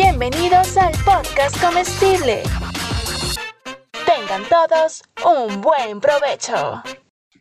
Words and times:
Bienvenidos 0.00 0.76
al 0.76 0.92
podcast 1.04 1.60
comestible. 1.60 2.44
Tengan 4.06 4.44
todos 4.48 5.02
un 5.26 5.60
buen 5.60 6.00
provecho. 6.00 6.84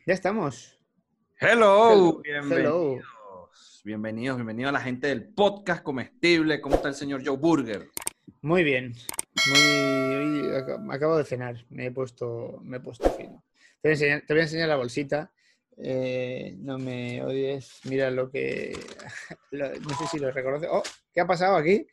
Ya 0.08 0.14
estamos. 0.16 0.76
Hello, 1.40 1.92
Hello. 1.92 2.22
bienvenidos. 2.24 3.06
Bienvenidos, 3.84 4.38
bienvenidos 4.38 4.70
a 4.70 4.72
la 4.72 4.80
gente 4.80 5.06
del 5.06 5.24
podcast 5.36 5.84
comestible. 5.84 6.60
¿Cómo 6.60 6.78
está 6.78 6.88
el 6.88 6.96
señor 6.96 7.22
Joe 7.24 7.38
Burger? 7.38 7.92
Muy 8.42 8.64
bien. 8.64 8.96
Muy... 9.54 10.50
Acabo 10.90 11.16
de 11.16 11.26
cenar. 11.26 11.64
Me 11.70 11.86
he 11.86 11.92
puesto, 11.92 12.58
me 12.64 12.78
he 12.78 12.80
puesto 12.80 13.08
fino. 13.12 13.44
Te 13.84 13.90
voy 13.90 13.92
a 13.92 13.94
enseñar, 13.94 14.24
te 14.26 14.34
voy 14.34 14.40
a 14.40 14.44
enseñar 14.46 14.68
la 14.70 14.78
bolsita. 14.78 15.32
Eh, 15.78 16.56
no 16.58 16.80
me 16.80 17.24
odies. 17.24 17.82
Mira 17.84 18.10
lo 18.10 18.32
que. 18.32 18.76
lo- 19.52 19.76
no 19.80 19.90
sé 19.90 20.08
si 20.08 20.18
lo 20.18 20.32
reconoce. 20.32 20.66
Oh, 20.68 20.82
¿qué 21.14 21.22
ha 21.22 21.28
pasado 21.28 21.56
aquí? 21.56 21.86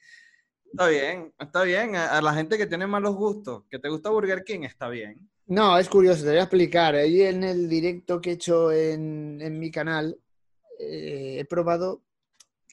Está 0.71 0.89
bien, 0.89 1.33
está 1.39 1.63
bien. 1.63 1.95
A, 1.97 2.21
la 2.21 2.35
gente 2.35 2.59
que 2.59 2.67
tiene 2.67 2.87
malos 2.87 3.15
gustos, 3.15 3.65
que 3.71 3.79
te 3.79 3.89
gusta 3.89 4.11
Burger 4.11 4.43
King, 4.45 4.63
está 4.65 4.89
bien. 4.89 5.29
No, 5.47 5.79
es 5.79 5.89
curioso, 5.89 6.23
te 6.25 6.31
voy 6.31 6.39
a 6.39 6.43
explicar. 6.43 6.95
Hoy 6.95 7.23
en 7.23 7.45
el 7.45 7.69
directo 7.69 8.21
que 8.21 8.31
he 8.31 8.33
hecho 8.35 8.73
en, 8.73 9.39
en 9.41 9.59
mi 9.59 9.71
canal, 9.71 10.19
eh, 10.81 11.37
he 11.41 11.45
probado 11.45 12.03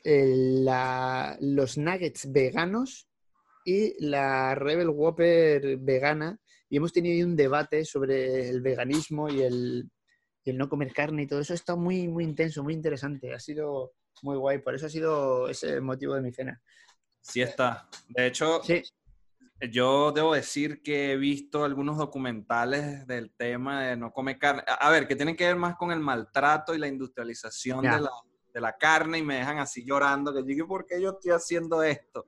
el- 0.04 0.66
la- 0.66 1.38
los 1.41 1.77
nuggets 1.77 2.32
veganos 2.32 3.08
y 3.66 3.94
la 4.04 4.55
Rebel 4.55 4.90
Whopper 4.90 5.77
vegana 5.77 6.40
y 6.70 6.77
hemos 6.77 6.94
tenido 6.94 7.13
ahí 7.13 7.23
un 7.23 7.35
debate 7.35 7.85
sobre 7.85 8.49
el 8.49 8.62
veganismo 8.62 9.30
y 9.30 9.41
el, 9.41 9.91
y 10.44 10.49
el 10.49 10.58
no 10.58 10.70
comer 10.70 10.91
carne 10.94 11.23
y 11.23 11.27
todo 11.27 11.41
eso. 11.41 11.54
Está 11.54 11.76
muy, 11.76 12.08
muy 12.08 12.23
intenso, 12.23 12.63
muy 12.63 12.73
interesante. 12.73 13.32
Ha 13.34 13.40
sido 13.40 13.94
muy 14.23 14.38
guay, 14.38 14.60
por 14.60 14.73
eso 14.73 14.88
ha 14.88 14.90
sido 14.90 15.49
ese 15.49 15.82
motivo 15.82 16.16
de 16.16 16.21
mi 16.21 16.32
cena. 16.32 16.60
Sí 17.21 17.41
está. 17.41 17.88
De 18.09 18.27
hecho, 18.27 18.61
Sí, 18.63 18.81
yo 19.71 20.12
debo 20.12 20.34
decir 20.34 20.82
que 20.82 21.12
he 21.12 21.18
visto 21.18 21.63
algunos 21.63 21.98
documentales 21.98 23.05
del 23.05 23.32
tema 23.32 23.84
de 23.84 23.96
no 23.96 24.12
comer 24.12 24.40
carne. 24.40 24.63
A 24.68 24.90
ver, 24.90 25.07
que 25.07 25.15
tienen 25.15 25.35
que 25.35 25.46
ver 25.46 25.55
más 25.55 25.76
con 25.76 25.91
el 25.91 25.99
maltrato 25.99 26.73
y 26.73 26.79
la 26.79 26.87
industrialización 26.87 27.81
de 27.84 28.01
la, 28.01 28.09
de 28.54 28.62
la 28.62 28.76
carne 28.77 29.20
y 29.20 29.23
me 29.23 29.35
dejan 29.35 29.59
así 29.59 29.85
llorando, 29.85 30.34
que 30.34 30.40
yo 30.40 30.46
digo, 30.46 30.68
¿por 30.68 30.85
qué 30.85 30.99
yo 31.01 31.12
estoy 31.12 31.31
haciendo 31.31 31.84
esto? 31.84 32.27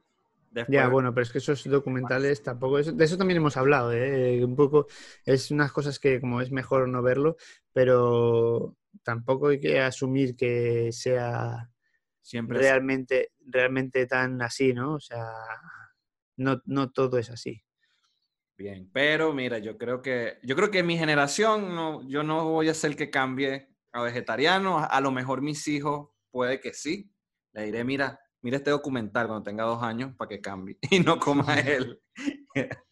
Después, 0.51 0.77
Ya, 0.77 0.87
bueno, 0.87 1.11
pero 1.15 1.23
es 1.23 1.31
que 1.31 1.39
esos 1.39 1.63
documentales 1.63 2.43
tampoco, 2.43 2.77
eso- 2.77 2.91
de 2.91 3.03
eso 3.03 3.17
también 3.17 3.37
hemos 3.37 3.57
hablado, 3.57 3.91
¿eh? 3.91 4.45
Un 4.45 4.55
poco, 4.55 4.85
es 5.25 5.49
unas 5.49 5.71
cosas 5.71 5.97
que 5.97 6.21
como 6.21 6.39
es 6.41 6.51
mejor 6.51 6.87
no 6.87 7.01
verlo, 7.01 7.37
pero 7.73 8.75
tampoco 9.01 9.47
hay 9.47 9.59
que 9.59 9.81
asumir 9.81 10.35
que 10.35 10.91
sea 10.91 11.71
siempre 12.23 12.57
es- 12.57 12.63
realmente, 12.63 13.31
realmente 13.45 14.07
tan 14.07 14.41
así, 14.41 14.73
¿no? 14.73 14.95
O 14.95 14.99
sea, 14.99 15.23
no, 16.37 16.61
no 16.65 16.91
todo 16.91 17.17
es 17.19 17.29
así. 17.29 17.63
Bien, 18.57 18.89
pero 18.93 19.33
mira, 19.33 19.57
yo 19.57 19.77
creo 19.77 20.01
que 20.01 20.37
yo 20.43 20.55
creo 20.55 20.71
que 20.71 20.83
mi 20.83 20.97
generación 20.97 21.75
no, 21.75 22.07
yo 22.07 22.23
no 22.23 22.45
voy 22.49 22.69
a 22.69 22.73
ser 22.73 22.91
el 22.91 22.97
que 22.97 23.09
cambie 23.09 23.69
a 23.91 24.01
vegetariano. 24.03 24.79
A, 24.79 24.85
a 24.85 25.01
lo 25.01 25.11
mejor 25.11 25.41
mis 25.41 25.67
hijos 25.67 26.09
puede 26.31 26.59
que 26.59 26.73
sí. 26.73 27.11
Le 27.53 27.65
diré, 27.65 27.83
mira, 27.83 28.19
mira 28.41 28.57
este 28.57 28.69
documental 28.71 29.27
cuando 29.27 29.43
tenga 29.43 29.63
dos 29.63 29.81
años 29.83 30.15
para 30.15 30.29
que 30.29 30.39
cambie 30.41 30.77
y 30.91 30.99
no 30.99 31.19
coma 31.19 31.55
él. 31.59 32.01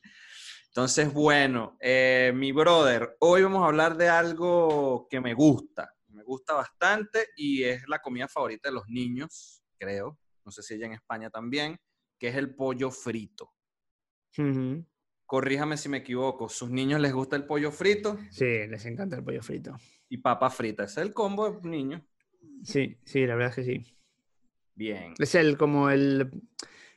Entonces, 0.67 1.13
bueno, 1.13 1.77
eh, 1.81 2.31
mi 2.33 2.51
brother, 2.53 3.15
hoy 3.19 3.43
vamos 3.43 3.61
a 3.63 3.67
hablar 3.67 3.97
de 3.97 4.07
algo 4.09 5.07
que 5.09 5.19
me 5.19 5.33
gusta, 5.33 5.93
gusta 6.31 6.53
bastante 6.53 7.27
y 7.35 7.63
es 7.63 7.87
la 7.87 7.99
comida 7.99 8.27
favorita 8.27 8.69
de 8.69 8.75
los 8.75 8.87
niños, 8.87 9.63
creo. 9.77 10.17
No 10.45 10.51
sé 10.51 10.63
si 10.63 10.75
ella 10.75 10.85
en 10.87 10.93
España 10.93 11.29
también, 11.29 11.77
que 12.17 12.29
es 12.29 12.35
el 12.35 12.55
pollo 12.55 12.89
frito 12.89 13.51
corríjame 15.31 15.77
si 15.77 15.87
me 15.87 15.99
equivoco, 15.99 16.49
sus 16.49 16.69
niños 16.69 16.99
les 16.99 17.13
gusta 17.13 17.37
el 17.37 17.45
pollo 17.45 17.71
frito 17.71 18.17
Sí, 18.31 18.67
les 18.67 18.85
encanta 18.85 19.15
el 19.15 19.23
pollo 19.23 19.41
frito. 19.41 19.77
y 20.09 20.17
papa 20.17 20.49
frita. 20.49 20.83
Es 20.83 20.97
el 20.97 21.13
combo 21.13 21.49
de 21.51 21.69
niños. 21.69 22.01
Sí, 22.63 22.97
sí, 23.05 23.25
la 23.25 23.35
verdad 23.35 23.51
es 23.51 23.55
que 23.55 23.63
sí. 23.63 23.97
Bien. 24.75 25.13
Es 25.17 25.35
el 25.35 25.57
como 25.57 25.89
el, 25.89 26.29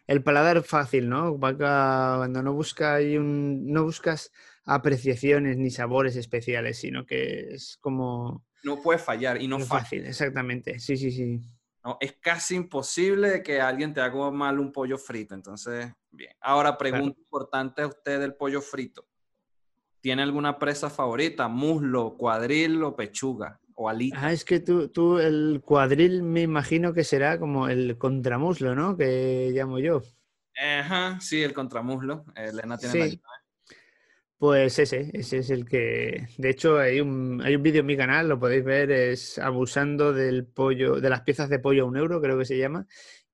el 0.09 0.23
paladar 0.25 0.65
fácil, 0.65 1.09
¿no? 1.09 1.39
Cuando 1.39 2.43
no 2.43 2.53
busca 2.53 2.97
un, 2.99 3.71
no 3.73 3.85
buscas 3.85 4.33
apreciaciones 4.65 5.57
ni 5.57 5.71
sabores 5.71 6.17
especiales, 6.17 6.79
sino 6.79 7.05
que 7.07 7.55
es 7.55 7.77
como 7.81 8.45
No 8.63 8.81
puede 8.83 8.99
fallar 8.99 9.41
y 9.41 9.49
no 9.49 9.59
muy 9.59 9.67
falla. 9.67 9.81
fácil, 9.83 10.07
exactamente. 10.07 10.79
Sí, 10.79 10.97
sí, 10.97 11.11
sí. 11.11 11.41
¿no? 11.85 11.99
Es 12.01 12.15
casi 12.15 12.55
imposible 12.57 13.43
que 13.43 13.61
alguien 13.61 13.93
te 13.93 14.01
haga 14.01 14.31
mal 14.31 14.59
un 14.59 14.73
pollo 14.73 14.97
frito. 14.97 15.35
Entonces, 15.35 15.93
bien. 16.11 16.33
Ahora, 16.41 16.79
pregunta 16.79 17.19
importante 17.21 17.83
a 17.83 17.87
usted 17.89 18.21
del 18.21 18.35
pollo 18.35 18.63
frito. 18.63 19.07
¿Tiene 20.01 20.23
alguna 20.23 20.59
presa 20.59 20.89
favorita? 20.91 21.49
¿Muslo, 21.49 22.17
cuadril 22.17 22.83
o 22.83 22.95
pechuga? 22.97 23.61
¿O 23.75 23.89
alita? 23.89 24.19
Ah, 24.21 24.33
es 24.33 24.45
que 24.45 24.61
tú, 24.61 24.89
tú 24.89 25.19
el 25.19 25.61
cuadril 25.65 26.23
me 26.23 26.43
imagino 26.43 26.95
que 26.95 27.05
será 27.05 27.39
como 27.39 27.69
el 27.69 27.99
contramuslo, 27.99 28.75
¿no? 28.75 28.97
Que 28.97 29.51
llamo 29.53 29.79
yo. 29.79 30.03
Ajá, 30.57 31.19
sí, 31.21 31.43
el 31.43 31.53
contramuslo. 31.53 32.25
Elena 32.37 32.79
tiene 32.79 32.93
Sí. 32.93 32.99
la 32.99 33.05
alita. 33.05 33.29
Pues 34.39 34.79
ese, 34.79 35.11
ese 35.15 35.39
es 35.39 35.51
el 35.51 35.65
que. 35.65 36.27
De 36.39 36.51
hecho, 36.51 36.79
hay 36.79 37.01
un, 37.01 37.41
hay 37.43 37.57
un 37.57 37.63
vídeo 37.63 37.81
en 37.81 37.87
mi 37.87 37.97
canal, 37.97 38.29
lo 38.29 38.39
podéis 38.39 38.65
ver, 38.65 38.91
es 38.91 39.39
abusando 39.39 40.13
del 40.13 40.47
pollo, 40.47 41.01
de 41.01 41.09
las 41.09 41.23
piezas 41.23 41.49
de 41.49 41.59
pollo 41.61 41.85
a 41.85 41.87
un 41.87 41.97
euro, 41.97 42.21
creo 42.21 42.37
que 42.39 42.45
se 42.45 42.59
llama. 42.59 42.87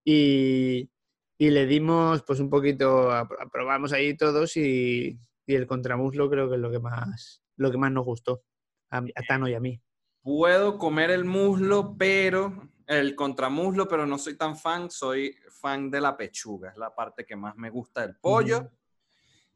Y, 0.05 0.91
y 1.39 1.51
le 1.51 1.67
dimos, 1.67 2.23
pues 2.23 2.39
un 2.39 2.51
poquito, 2.51 3.11
a- 3.11 3.21
a- 3.21 3.49
probamos 3.53 3.93
ahí 3.93 4.17
todos 4.17 4.57
y, 4.57 5.19
y 5.47 5.55
el 5.55 5.67
contramuslo 5.67 6.31
creo 6.31 6.49
que 6.49 6.57
es 6.57 6.61
lo 6.61 6.71
que 6.71 6.79
más, 6.81 7.43
lo 7.57 7.71
que 7.71 7.79
más 7.79 7.91
nos 7.93 8.05
gustó. 8.05 8.43
A, 8.91 8.99
a 8.99 9.23
Tano 9.27 9.49
y 9.49 9.55
a 9.55 9.61
mí. 9.61 9.81
Puedo 10.23 10.77
comer 10.79 11.11
el 11.11 11.25
muslo, 11.25 11.97
pero 11.99 12.69
el 12.87 13.15
contramuslo, 13.17 13.89
pero 13.89 14.05
no 14.07 14.19
soy 14.19 14.37
tan 14.37 14.57
fan, 14.57 14.91
soy 14.91 15.35
fan 15.61 15.91
de 15.91 16.01
la 16.01 16.17
pechuga, 16.17 16.71
es 16.71 16.77
la 16.77 16.95
parte 16.95 17.25
que 17.25 17.37
más 17.37 17.57
me 17.57 17.71
gusta 17.71 18.03
del 18.03 18.17
pollo. 18.17 18.71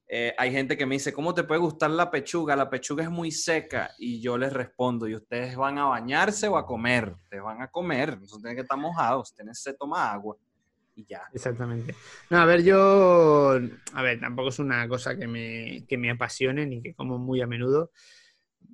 Eh, 0.07 0.35
hay 0.37 0.53
gente 0.53 0.77
que 0.77 0.87
me 0.87 0.97
dice, 0.97 1.13
¿cómo 1.13 1.35
te 1.35 1.45
puede 1.45 1.61
gustar 1.61 1.91
la 1.91 2.11
pechuga? 2.11 2.55
La 2.57 2.69
pechuga 2.69 3.05
es 3.05 3.11
muy 3.11 3.31
seca 3.31 3.91
y 3.99 4.21
yo 4.21 4.37
les 4.37 4.53
respondo, 4.53 5.09
¿y 5.09 5.15
ustedes 5.15 5.57
van 5.57 5.79
a 5.79 5.87
bañarse 5.87 6.47
o 6.49 6.57
a 6.57 6.67
comer? 6.67 7.15
Ustedes 7.23 7.43
van 7.43 7.63
a 7.63 7.69
comer, 7.69 8.19
no 8.21 8.27
tienen 8.27 8.57
que 8.57 8.63
estar 8.63 8.79
mojados, 8.79 9.35
tienen 9.35 9.55
se 9.55 9.75
toma 9.75 10.13
agua 10.13 10.37
y 10.95 11.05
ya. 11.07 11.23
Exactamente. 11.33 11.95
No, 12.31 12.39
a 12.39 12.45
ver, 12.45 12.63
yo. 12.63 13.59
A 13.95 14.03
ver, 14.03 14.21
tampoco 14.21 14.49
es 14.49 14.59
una 14.59 14.87
cosa 14.89 15.17
que 15.17 15.27
me, 15.27 15.85
que 15.89 15.99
me 15.99 16.11
apasione 16.11 16.67
ni 16.67 16.83
que 16.83 16.95
como 16.95 17.19
muy 17.19 17.41
a 17.41 17.47
menudo. 17.47 17.91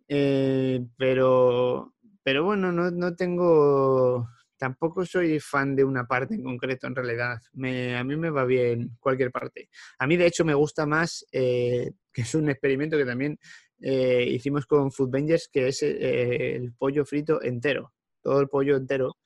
Eh, 0.08 0.84
pero, 0.96 1.94
pero 2.22 2.44
bueno, 2.44 2.72
no, 2.72 2.90
no 2.90 3.14
tengo. 3.14 4.28
Tampoco 4.60 5.06
soy 5.06 5.40
fan 5.40 5.74
de 5.74 5.84
una 5.84 6.06
parte 6.06 6.34
en 6.34 6.42
concreto, 6.42 6.86
en 6.86 6.94
realidad. 6.94 7.40
Me, 7.54 7.96
a 7.96 8.04
mí 8.04 8.14
me 8.14 8.28
va 8.28 8.44
bien 8.44 8.90
cualquier 9.00 9.32
parte. 9.32 9.70
A 9.98 10.06
mí, 10.06 10.18
de 10.18 10.26
hecho, 10.26 10.44
me 10.44 10.52
gusta 10.52 10.84
más, 10.84 11.24
eh, 11.32 11.92
que 12.12 12.22
es 12.22 12.34
un 12.34 12.50
experimento 12.50 12.98
que 12.98 13.06
también 13.06 13.38
eh, 13.80 14.26
hicimos 14.28 14.66
con 14.66 14.92
Foodbangers, 14.92 15.48
que 15.50 15.68
es 15.68 15.82
eh, 15.82 16.56
el 16.56 16.74
pollo 16.74 17.06
frito 17.06 17.42
entero. 17.42 17.94
Todo 18.20 18.42
el 18.42 18.48
pollo 18.48 18.76
entero 18.76 19.16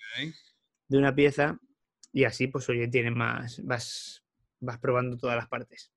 de 0.87 0.99
una 0.99 1.13
pieza 1.13 1.59
y 2.13 2.23
así 2.23 2.47
pues 2.47 2.69
oye 2.69 2.87
tiene 2.87 3.11
más 3.11 3.61
vas 3.65 4.23
vas 4.61 4.79
probando 4.79 5.17
todas 5.17 5.35
las 5.35 5.49
partes 5.49 5.91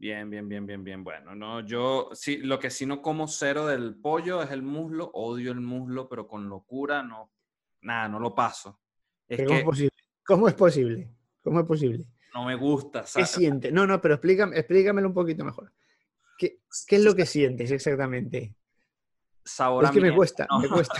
Bien, 0.00 0.30
bien, 0.30 0.48
bien, 0.48 0.64
bien, 0.64 0.84
bien. 0.84 1.02
Bueno, 1.02 1.34
no, 1.34 1.66
yo 1.66 2.10
sí, 2.12 2.36
lo 2.36 2.60
que 2.60 2.70
sí 2.70 2.86
no 2.86 3.02
como 3.02 3.26
cero 3.26 3.66
del 3.66 3.96
pollo 3.96 4.44
es 4.44 4.52
el 4.52 4.62
muslo, 4.62 5.10
odio 5.12 5.50
el 5.50 5.60
muslo, 5.60 6.08
pero 6.08 6.28
con 6.28 6.48
locura 6.48 7.02
no, 7.02 7.32
nada, 7.80 8.08
no 8.08 8.18
lo 8.18 8.34
paso. 8.34 8.80
Es 9.28 9.38
¿cómo 9.38 9.48
que 9.50 9.58
es 9.58 9.64
posible 9.64 9.90
cómo 10.26 10.48
es 10.48 10.54
posible 10.54 11.10
cómo 11.42 11.60
es 11.60 11.66
posible 11.66 12.04
no 12.34 12.44
me 12.44 12.54
gusta, 12.54 13.00
qué 13.02 13.06
¿sabes? 13.06 13.30
sientes 13.30 13.72
no 13.72 13.86
no 13.86 14.00
pero 14.00 14.14
explícame 14.14 14.58
explícamelo 14.58 15.08
un 15.08 15.14
poquito 15.14 15.44
mejor. 15.44 15.72
Qué, 16.38 16.60
qué 16.86 16.96
es 16.96 17.02
lo 17.04 17.14
que 17.14 17.26
sientes 17.26 17.70
exactamente 17.70 18.54
Sabor 19.44 19.84
es 19.86 19.90
que 19.92 20.00
me 20.00 20.14
cuesta 20.14 20.46
No. 20.50 20.60
me 20.60 20.68
cuesta. 20.68 20.94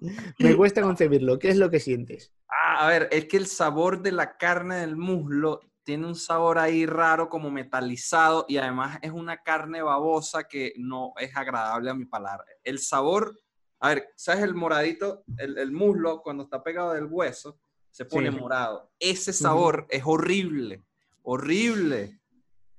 Me 0.38 0.54
cuesta 0.56 0.80
concebirlo. 0.82 1.38
Qué 1.40 1.48
es 1.48 1.56
lo 1.56 1.70
que 1.70 1.80
sientes 1.80 2.32
Ah, 2.48 2.86
a 2.86 2.88
ver, 2.88 3.08
es 3.10 3.24
que 3.26 3.36
el 3.36 3.46
sabor 3.46 4.02
de 4.02 4.12
la 4.12 4.36
carne 4.36 4.76
del 4.76 4.96
muslo 4.96 5.60
tiene 5.82 6.06
un 6.06 6.14
sabor 6.14 6.58
ahí 6.58 6.86
raro, 6.86 7.28
como 7.28 7.50
metalizado, 7.50 8.44
y 8.48 8.58
además 8.58 8.98
es 9.02 9.10
una 9.10 9.38
carne 9.42 9.80
babosa 9.82 10.44
que 10.44 10.72
no 10.76 11.14
es 11.18 11.36
agradable 11.36 11.90
a 11.90 11.94
mi 11.94 12.04
paladar. 12.04 12.44
El 12.62 12.78
sabor, 12.78 13.38
a 13.80 13.88
ver, 13.94 14.08
¿sabes 14.16 14.42
el 14.44 14.54
moradito? 14.54 15.24
El, 15.36 15.56
el 15.58 15.70
muslo, 15.72 16.20
cuando 16.22 16.44
está 16.44 16.62
pegado 16.62 16.92
del 16.94 17.06
hueso, 17.06 17.60
se 17.90 18.04
pone 18.04 18.30
Sí. 18.30 18.36
morado. 18.38 18.90
Ese 18.98 19.32
sabor 19.32 19.86
es 19.90 20.02
horrible, 20.04 20.84
horrible. 21.22 22.20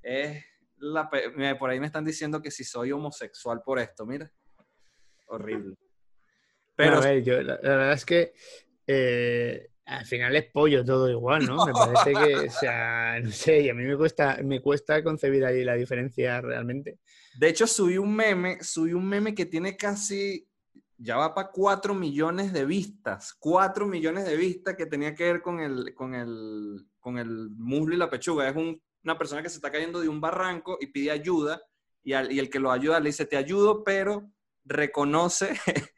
Es 0.02 0.44
la 0.78 1.10
pe- 1.10 1.30
mira, 1.36 1.58
por 1.58 1.70
ahí 1.70 1.80
me 1.80 1.86
están 1.88 2.06
diciendo 2.06 2.42
que 2.42 2.52
si 2.52 2.64
soy 2.64 2.92
homosexual 2.92 3.62
por 3.64 3.80
esto, 3.80 4.06
mira. 4.06 4.32
Horrible. 5.28 5.76
No, 6.80 6.86
Pero 6.86 6.98
a 6.98 7.00
ver, 7.02 7.24
yo, 7.26 7.42
la, 7.42 7.60
la 7.62 7.70
verdad 7.76 7.92
es 7.94 8.06
que 8.06 8.34
eh, 8.88 9.70
al 9.84 10.06
final 10.06 10.34
es 10.38 10.46
pollo 10.46 10.86
todo 10.86 11.10
igual, 11.10 11.46
¿no? 11.46 11.66
Me 11.66 11.74
parece 11.74 12.14
que, 12.14 12.48
o 12.48 12.52
sea, 12.52 13.20
no 13.22 13.30
sé, 13.32 13.60
y 13.64 13.70
a 13.70 13.74
mí 13.74 13.84
me 13.84 13.98
cuesta, 13.98 14.40
me 14.46 14.62
cuesta 14.62 15.04
concebir 15.04 15.44
ahí 15.44 15.66
la 15.66 15.74
diferencia 15.76 16.40
realmente. 16.40 17.00
De 17.38 17.50
hecho, 17.50 17.68
subí 17.68 17.98
un 17.98 18.16
meme, 18.16 18.64
subí 18.64 18.94
un 18.94 19.06
meme 19.06 19.36
que 19.36 19.46
tiene 19.46 19.76
casi, 19.76 20.49
ya 21.02 21.16
va 21.16 21.34
para 21.34 21.50
4 21.50 21.96
millones 21.96 22.52
de 22.52 22.66
vistas, 22.66 23.34
4 23.40 23.88
millones 23.88 24.26
de 24.26 24.36
vistas 24.36 24.76
que 24.76 24.86
tenía 24.86 25.16
que 25.16 25.24
ver 25.24 25.42
con 25.42 25.60
el, 25.62 25.94
con 25.96 26.14
el, 26.14 26.86
con 27.00 27.18
el 27.18 27.50
muslo 27.52 27.96
y 27.96 27.98
la 27.98 28.10
pechuga. 28.10 28.50
Es 28.50 28.56
un- 28.56 28.82
una 29.04 29.18
persona 29.18 29.42
que 29.42 29.48
se 29.50 29.56
está 29.56 29.72
cayendo 29.72 30.02
de 30.02 30.10
un 30.10 30.20
barranco 30.20 30.78
y 30.82 30.88
pide 30.88 31.12
ayuda 31.12 31.62
y, 32.04 32.12
al- 32.14 32.32
y 32.32 32.40
el 32.40 32.50
que 32.50 32.60
lo 32.60 32.70
ayuda 32.72 33.00
le 33.00 33.08
dice, 33.10 33.26
te 33.26 33.38
ayudo, 33.38 33.82
pero 33.84 34.30
reconoce 34.66 35.54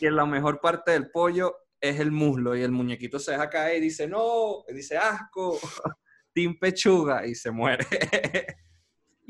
que 0.00 0.10
la 0.10 0.24
mejor 0.24 0.60
parte 0.60 0.92
del 0.92 1.10
pollo 1.10 1.54
es 1.78 2.00
el 2.00 2.10
muslo 2.10 2.56
y 2.56 2.62
el 2.62 2.72
muñequito 2.72 3.18
se 3.18 3.32
deja 3.32 3.50
caer 3.50 3.78
y 3.78 3.80
dice, 3.82 4.06
no, 4.08 4.64
dice, 4.72 4.96
asco, 4.96 5.58
Team 6.32 6.56
Pechuga 6.58 7.26
y 7.26 7.34
se 7.34 7.50
muere. 7.50 7.84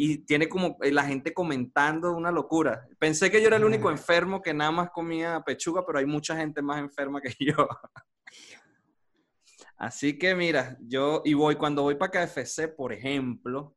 y 0.04 0.18
tiene 0.18 0.48
como 0.48 0.78
eh, 0.82 0.90
la 0.90 1.04
gente 1.04 1.32
comentando 1.32 2.10
una 2.10 2.32
locura. 2.32 2.88
Pensé 2.98 3.30
que 3.30 3.40
yo 3.40 3.46
era 3.46 3.56
el 3.56 3.64
único 3.64 3.88
enfermo 3.88 4.42
que 4.42 4.52
nada 4.52 4.72
más 4.72 4.90
comía 4.90 5.40
pechuga, 5.46 5.86
pero 5.86 6.00
hay 6.00 6.06
mucha 6.06 6.36
gente 6.36 6.60
más 6.60 6.80
enferma 6.80 7.20
que 7.20 7.32
yo. 7.38 7.68
Así 9.76 10.18
que 10.18 10.34
mira, 10.34 10.76
yo 10.80 11.22
y 11.24 11.34
voy 11.34 11.54
cuando 11.54 11.82
voy 11.82 11.94
para 11.94 12.26
KFC, 12.26 12.74
por 12.74 12.92
ejemplo, 12.92 13.76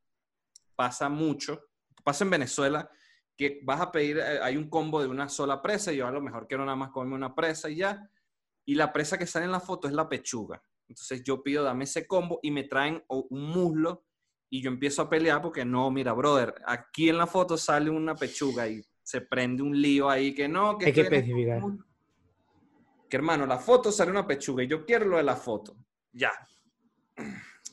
pasa 0.75 1.09
mucho, 1.09 1.61
pasa 2.03 2.23
en 2.23 2.31
Venezuela 2.31 2.89
que 3.37 3.59
vas 3.63 3.81
a 3.81 3.91
pedir, 3.91 4.17
eh, 4.17 4.39
hay 4.41 4.57
un 4.57 4.67
combo 4.67 5.03
de 5.03 5.07
una 5.07 5.29
sola 5.29 5.61
presa 5.61 5.93
y 5.93 5.97
yo 5.97 6.07
a 6.07 6.11
lo 6.11 6.21
mejor 6.21 6.47
quiero 6.47 6.65
nada 6.65 6.75
más 6.75 6.89
comerme 6.89 7.13
una 7.13 7.35
presa 7.35 7.69
y 7.69 7.75
ya. 7.75 8.09
Y 8.65 8.73
la 8.73 8.91
presa 8.91 9.19
que 9.19 9.27
sale 9.27 9.45
en 9.45 9.51
la 9.51 9.59
foto 9.59 9.87
es 9.87 9.93
la 9.93 10.09
pechuga. 10.09 10.59
Entonces 10.89 11.23
yo 11.23 11.43
pido, 11.43 11.63
dame 11.63 11.83
ese 11.83 12.07
combo 12.07 12.39
y 12.41 12.49
me 12.49 12.63
traen 12.63 13.03
un 13.09 13.27
muslo 13.29 14.05
y 14.49 14.61
yo 14.61 14.69
empiezo 14.69 15.01
a 15.01 15.09
pelear 15.09 15.41
porque 15.41 15.65
no, 15.65 15.89
mira, 15.91 16.13
brother, 16.13 16.55
aquí 16.65 17.09
en 17.09 17.17
la 17.17 17.27
foto 17.27 17.57
sale 17.57 17.89
una 17.89 18.15
pechuga 18.15 18.67
y 18.67 18.81
se 19.01 19.21
prende 19.21 19.61
un 19.61 19.79
lío 19.79 20.09
ahí 20.09 20.33
que 20.33 20.47
no, 20.47 20.77
que 20.77 20.87
Hay 20.87 20.93
que 20.93 21.01
especificar. 21.01 21.61
Que 23.09 23.17
hermano, 23.17 23.45
la 23.45 23.59
foto 23.59 23.91
sale 23.91 24.11
una 24.11 24.25
pechuga 24.25 24.63
y 24.63 24.67
yo 24.67 24.85
quiero 24.85 25.05
lo 25.05 25.17
de 25.17 25.23
la 25.23 25.35
foto. 25.35 25.77
Ya. 26.11 26.31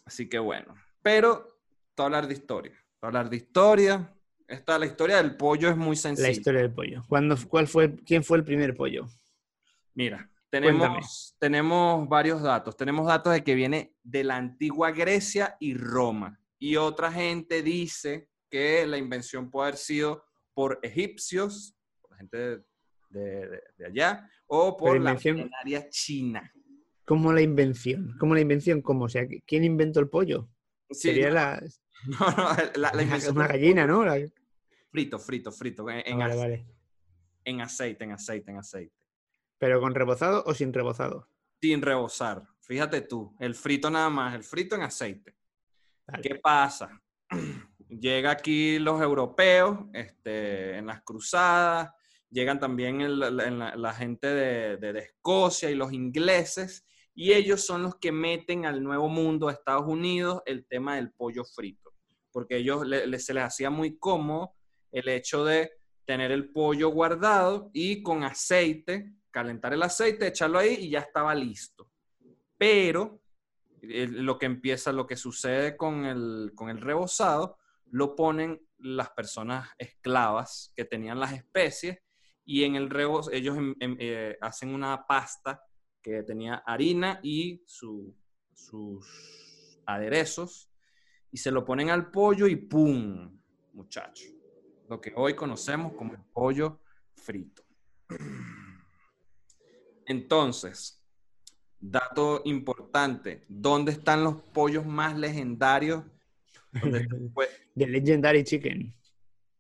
Así 0.05 0.29
que 0.29 0.39
bueno. 0.39 0.75
Pero, 1.01 1.59
te 1.95 2.03
hablar 2.03 2.27
de 2.27 2.35
historia. 2.35 2.73
Te 3.01 3.07
hablar 3.07 3.31
de 3.31 3.37
historia. 3.37 4.15
Esta, 4.47 4.79
la 4.79 4.87
historia 4.87 5.17
del 5.17 5.37
pollo 5.37 5.71
es 5.71 5.77
muy 5.77 5.97
sencilla. 5.97 6.29
La 6.29 6.33
historia 6.33 6.61
del 6.61 6.73
pollo. 6.73 7.03
¿Cuándo, 7.09 7.37
cuál 7.49 7.67
fue, 7.67 7.95
¿Quién 8.05 8.23
fue 8.23 8.37
el 8.37 8.45
primer 8.45 8.77
pollo? 8.77 9.07
Mira, 9.95 10.31
Cuéntame. 10.51 10.79
tenemos, 10.79 11.37
tenemos 11.39 12.09
varios 12.09 12.43
datos. 12.43 12.77
Tenemos 12.77 13.07
datos 13.07 13.33
de 13.33 13.43
que 13.43 13.55
viene 13.55 13.95
de 14.03 14.25
la 14.25 14.37
antigua 14.37 14.91
Grecia 14.91 15.57
y 15.61 15.75
Roma. 15.75 16.39
Y 16.63 16.77
otra 16.77 17.11
gente 17.11 17.61
dice 17.61 18.29
que 18.49 18.87
la 18.87 18.97
invención 18.97 19.51
puede 19.51 19.71
haber 19.71 19.79
sido 19.79 20.25
por 20.55 20.79
egipcios, 20.83 21.75
por 22.01 22.13
la 22.13 22.17
gente 22.19 22.37
de, 22.39 22.57
de- 23.11 23.49
de- 23.49 23.63
de 23.79 23.87
allá, 23.87 24.31
o 24.47 24.77
por 24.77 25.01
la 25.01 25.15
milenaria 25.15 25.89
china. 25.91 26.53
¿Cómo 27.05 27.33
la 27.33 27.41
invención? 27.43 28.15
¿Cómo 28.21 28.35
la 28.37 28.43
invención? 28.43 28.81
¿Cómo? 28.81 29.07
O 29.07 29.09
sea, 29.09 29.27
¿quién 29.45 29.65
inventó 29.65 29.99
el 29.99 30.09
pollo? 30.09 30.49
Sí, 30.89 31.09
Sería 31.09 31.31
no, 31.31 31.35
la, 31.35 31.63
no, 32.07 32.19
no, 32.31 32.37
la, 32.37 32.73
la 32.77 32.91
una, 32.93 33.03
invención 33.03 33.37
una 33.37 33.49
gallina. 33.49 33.87
¿no? 33.89 34.05
La- 34.05 34.21
Frito, 34.93 35.19
frito, 35.19 35.51
frito, 35.51 35.91
en, 35.91 35.97
en 36.07 36.23
Ah, 36.23 36.29
vale, 36.29 36.37
vale. 36.37 36.67
en 37.45 37.61
aceite, 37.61 38.05
en 38.05 38.13
aceite, 38.13 38.53
en 38.53 38.59
aceite. 38.59 38.95
¿Pero 39.59 39.81
con 39.81 39.97
rebozado 39.97 40.45
o 40.47 40.55
sin 40.55 40.73
rebozado? 40.73 41.27
Sin 41.61 41.83
rebozar. 41.83 42.47
Fíjate 42.61 43.01
tú, 43.01 43.35
el 43.41 43.57
frito 43.57 43.91
nada 43.91 44.11
más, 44.11 44.33
el 44.37 44.45
frito 44.45 44.77
en 44.77 44.83
aceite. 44.83 45.35
¿Qué 46.23 46.37
pasa? 46.37 47.01
Llega 47.89 48.31
aquí 48.31 48.79
los 48.79 49.01
europeos 49.03 49.79
este, 49.93 50.79
en 50.79 50.87
las 50.87 51.03
cruzadas, 51.03 51.91
llegan 52.31 52.59
también 52.59 53.21
la, 53.21 53.93
gente 53.93 54.27
de, 54.29 54.99
Escocia 54.99 55.71
y 55.71 55.75
los 55.75 55.93
ingleses, 55.93 56.87
y 57.15 57.33
ellos 57.33 57.67
son 57.67 57.83
los 57.83 57.97
que 57.97 58.11
meten 58.11 58.65
al 58.65 58.83
nuevo 58.83 59.09
mundo, 59.09 59.49
a 59.49 59.53
Estados 59.53 59.87
Unidos, 59.87 60.41
el 60.47 60.67
tema 60.67 60.97
del 60.97 61.13
pollo 61.13 61.45
frito, 61.45 61.93
porque 62.31 62.57
ellos 62.57 62.87
le- 62.87 63.19
se 63.19 63.35
les 63.35 63.45
hacía 63.45 63.69
muy 63.69 63.99
cómodo 63.99 64.55
el 64.91 65.09
hecho 65.09 65.45
de 65.45 65.73
tener 66.07 66.33
el 66.33 66.51
pollo 66.51 66.89
guardado 66.89 67.71
y 67.75 68.03
con 68.03 68.25
aceite, 68.25 69.13
calentar 69.31 69.75
el 69.75 69.83
aceite, 69.83 70.27
echarlo 70.29 70.59
ahí 70.59 70.75
y 70.81 70.91
ya 70.91 71.01
estaba 71.01 71.35
listo. 71.35 71.91
Pero 72.57 73.22
lo 73.83 74.39
que 74.39 74.47
empieza, 74.47 74.93
lo 74.93 75.07
que 75.07 75.17
sucede 75.17 75.77
con 75.77 76.05
el, 76.05 76.53
con 76.55 76.71
el 76.71 76.81
rebozado, 76.81 77.59
lo 77.91 78.15
ponen 78.17 78.61
las 78.79 79.11
personas 79.11 79.69
esclavas 79.79 80.73
que 80.77 80.85
tenían 80.85 81.21
las 81.21 81.33
especies 81.33 81.99
y 82.45 82.65
en 82.65 82.77
el 82.77 82.89
rebozo 82.91 83.31
ellos 83.33 83.57
em- 83.57 83.75
em- 83.81 83.97
eh, 83.99 84.39
hacen 84.41 84.71
una 84.75 85.07
pasta 85.07 85.61
que 86.01 86.23
tenía 86.23 86.57
harina 86.67 87.21
y 87.23 87.63
su- 87.67 88.17
sus 88.55 89.81
aderezos 89.87 90.71
y 91.31 91.37
se 91.39 91.51
lo 91.51 91.65
ponen 91.65 91.91
al 91.91 92.11
pollo 92.11 92.47
y 92.47 92.57
¡pum! 92.57 93.39
Muchacho. 93.73 94.25
Lo 94.89 95.01
que 95.01 95.13
hoy 95.17 95.35
conocemos 95.35 95.93
como 95.95 96.13
el 96.13 96.21
pollo 96.33 96.81
frito. 97.17 97.63
Entonces, 100.07 101.02
dato 101.83 102.43
importante, 102.45 103.45
¿dónde 103.49 103.91
están 103.93 104.23
los 104.23 104.37
pollos 104.37 104.87
más 104.87 105.19
legendarios? 105.19 106.05
¿Dónde 106.71 107.07
fue- 107.35 107.49
The 107.77 107.87
Legendary 107.89 108.45
Chicken. 108.45 108.95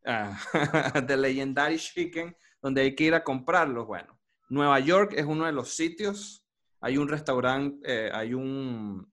ah, 0.07 0.39
de 1.07 1.17
Legendary 1.17 1.77
Chicken, 1.79 2.35
donde 2.63 2.83
hay 2.83 2.95
que 2.95 3.05
ir 3.05 3.15
a 3.15 3.25
comprarlos. 3.25 3.87
Bueno, 3.87 4.19
Nueva 4.49 4.79
York 4.81 5.15
es 5.17 5.25
uno 5.27 5.47
de 5.47 5.53
los 5.53 5.75
sitios. 5.75 6.45
Hay 6.81 6.97
un 6.97 7.09
restaurante, 7.09 7.79
eh, 8.07 8.11
hay 8.13 8.35
un 8.35 9.11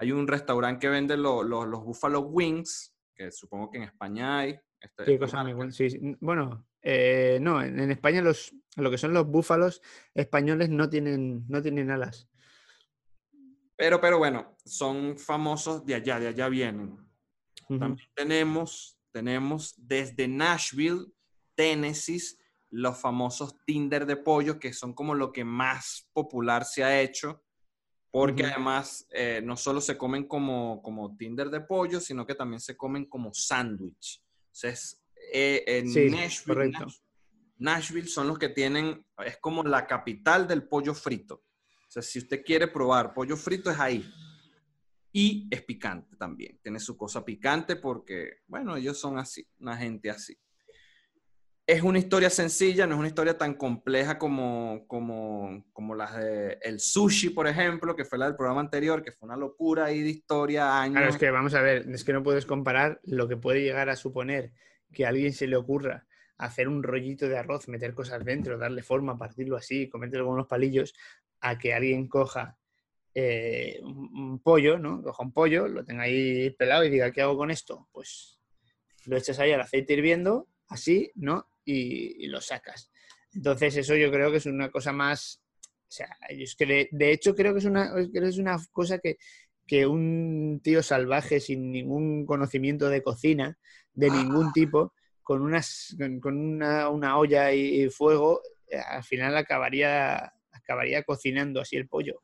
hay 0.00 0.12
un 0.12 0.28
restaurante 0.28 0.78
que 0.80 0.88
vende 0.90 1.16
lo- 1.16 1.42
lo- 1.42 1.66
los 1.66 1.82
Buffalo 1.82 2.20
Wings, 2.20 2.94
que 3.16 3.32
supongo 3.32 3.68
que 3.70 3.78
en 3.78 3.84
España 3.84 4.38
hay. 4.38 4.56
este- 4.80 5.06
Sí, 5.06 5.18
cosa 5.18 5.44
sí. 5.90 5.98
Bueno, 6.20 6.67
eh, 6.90 7.38
no, 7.42 7.60
en, 7.62 7.78
en 7.78 7.90
España 7.90 8.22
los, 8.22 8.54
lo 8.76 8.90
que 8.90 8.96
son 8.96 9.12
los 9.12 9.26
búfalos 9.26 9.82
españoles 10.14 10.70
no 10.70 10.88
tienen, 10.88 11.44
no 11.46 11.60
tienen 11.60 11.90
alas. 11.90 12.30
Pero, 13.76 14.00
pero 14.00 14.16
bueno, 14.16 14.56
son 14.64 15.18
famosos 15.18 15.84
de 15.84 15.96
allá, 15.96 16.18
de 16.18 16.28
allá 16.28 16.48
vienen. 16.48 16.96
También 17.68 18.08
tenemos, 18.14 18.98
tenemos 19.12 19.74
desde 19.76 20.26
Nashville, 20.26 21.12
Tennessee, 21.54 22.22
los 22.70 22.96
famosos 22.96 23.62
Tinder 23.66 24.06
de 24.06 24.16
pollo, 24.16 24.58
que 24.58 24.72
son 24.72 24.94
como 24.94 25.14
lo 25.14 25.30
que 25.30 25.44
más 25.44 26.08
popular 26.14 26.64
se 26.64 26.84
ha 26.84 27.02
hecho, 27.02 27.44
porque 28.10 28.46
además 28.46 29.06
eh, 29.10 29.42
no 29.44 29.58
solo 29.58 29.82
se 29.82 29.98
comen 29.98 30.26
como, 30.26 30.80
como 30.80 31.14
Tinder 31.18 31.50
de 31.50 31.60
pollo, 31.60 32.00
sino 32.00 32.26
que 32.26 32.34
también 32.34 32.60
se 32.60 32.78
comen 32.78 33.04
como 33.04 33.34
sándwich. 33.34 34.24
Entonces, 34.46 34.97
eh, 35.32 35.64
en 35.66 35.88
Sí, 35.90 36.10
Nashville, 36.10 36.54
correcto. 36.54 36.84
Nash- 36.84 37.00
Nashville 37.58 38.08
son 38.08 38.28
los 38.28 38.38
que 38.38 38.48
tienen, 38.50 39.04
es 39.24 39.36
como 39.38 39.62
la 39.64 39.86
capital 39.86 40.46
del 40.46 40.68
pollo 40.68 40.94
frito. 40.94 41.34
O 41.34 41.90
sea, 41.90 42.02
si 42.02 42.18
usted 42.20 42.42
quiere 42.44 42.68
probar 42.68 43.12
pollo 43.14 43.36
frito, 43.36 43.70
es 43.70 43.78
ahí. 43.78 44.08
Y 45.10 45.48
es 45.50 45.62
picante 45.62 46.16
también. 46.16 46.58
Tiene 46.62 46.78
su 46.78 46.96
cosa 46.96 47.24
picante 47.24 47.76
porque, 47.76 48.40
bueno, 48.46 48.76
ellos 48.76 48.98
son 49.00 49.18
así, 49.18 49.46
una 49.58 49.76
gente 49.76 50.10
así. 50.10 50.36
Es 51.66 51.82
una 51.82 51.98
historia 51.98 52.30
sencilla, 52.30 52.86
no 52.86 52.94
es 52.94 52.98
una 52.98 53.08
historia 53.08 53.36
tan 53.36 53.54
compleja 53.54 54.18
como, 54.18 54.84
como, 54.86 55.66
como 55.72 55.94
las 55.94 56.16
de 56.16 56.58
el 56.62 56.80
sushi, 56.80 57.30
por 57.30 57.46
ejemplo, 57.46 57.94
que 57.94 58.04
fue 58.06 58.18
la 58.18 58.26
del 58.26 58.36
programa 58.36 58.60
anterior, 58.60 59.02
que 59.02 59.12
fue 59.12 59.26
una 59.26 59.36
locura 59.36 59.86
ahí 59.86 60.00
de 60.02 60.08
historia, 60.08 60.80
años. 60.80 60.94
Claro, 60.96 61.10
es 61.10 61.18
que 61.18 61.30
vamos 61.30 61.54
a 61.54 61.60
ver, 61.60 61.86
es 61.90 62.04
que 62.04 62.12
no 62.14 62.22
puedes 62.22 62.46
comparar 62.46 63.00
lo 63.04 63.28
que 63.28 63.36
puede 63.36 63.60
llegar 63.62 63.90
a 63.90 63.96
suponer 63.96 64.52
que 64.92 65.04
a 65.04 65.08
alguien 65.08 65.32
se 65.32 65.46
le 65.46 65.56
ocurra 65.56 66.06
hacer 66.38 66.68
un 66.68 66.82
rollito 66.82 67.28
de 67.28 67.36
arroz, 67.36 67.68
meter 67.68 67.94
cosas 67.94 68.24
dentro, 68.24 68.58
darle 68.58 68.82
forma, 68.82 69.18
partirlo 69.18 69.56
así, 69.56 69.88
comértelo 69.88 70.24
con 70.24 70.34
unos 70.34 70.46
palillos, 70.46 70.94
a 71.40 71.58
que 71.58 71.74
alguien 71.74 72.08
coja 72.08 72.56
eh, 73.14 73.80
un, 73.82 74.40
pollo, 74.40 74.78
¿no? 74.78 75.02
Coja 75.02 75.24
un 75.24 75.32
pollo, 75.32 75.66
lo 75.66 75.84
tenga 75.84 76.04
ahí 76.04 76.50
pelado 76.50 76.84
y 76.84 76.90
diga, 76.90 77.10
¿qué 77.10 77.22
hago 77.22 77.36
con 77.36 77.50
esto? 77.50 77.88
Pues 77.92 78.38
lo 79.06 79.16
echas 79.16 79.38
ahí 79.40 79.50
al 79.52 79.60
aceite 79.60 79.94
hirviendo, 79.94 80.48
así, 80.68 81.10
¿no? 81.16 81.48
Y, 81.64 82.26
lo 82.28 82.40
sacas. 82.40 82.90
Entonces, 83.34 83.76
eso 83.76 83.96
yo 83.96 84.10
creo 84.10 84.30
que 84.30 84.36
es 84.36 84.46
una 84.46 84.70
cosa 84.70 84.92
más. 84.92 85.42
O 85.88 85.90
sea, 85.90 86.08
yo 86.30 86.44
es 86.44 86.54
que 86.54 86.88
de, 86.90 87.12
hecho 87.12 87.34
creo 87.34 87.52
que 87.52 87.58
es 87.58 87.64
una, 87.64 87.92
es 87.98 88.38
una 88.38 88.56
cosa 88.70 88.98
que, 88.98 89.16
que 89.66 89.86
un 89.86 90.60
tío 90.62 90.82
salvaje 90.82 91.40
sin 91.40 91.72
ningún 91.72 92.24
conocimiento 92.26 92.88
de 92.88 93.02
cocina, 93.02 93.58
de 93.98 94.10
ningún 94.10 94.52
tipo, 94.52 94.92
con, 95.24 95.42
unas, 95.42 95.96
con, 96.22 96.36
una, 96.36 96.88
una 96.88 97.18
olla 97.18 97.52
y, 97.52 97.82
y 97.82 97.90
fuego, 97.90 98.40
eh, 98.68 98.78
al 98.78 99.02
final 99.02 99.36
acabaría, 99.36 100.32
acabaría 100.52 101.02
cocinando 101.02 101.60
así 101.60 101.76
el 101.76 101.88
pollo. 101.88 102.22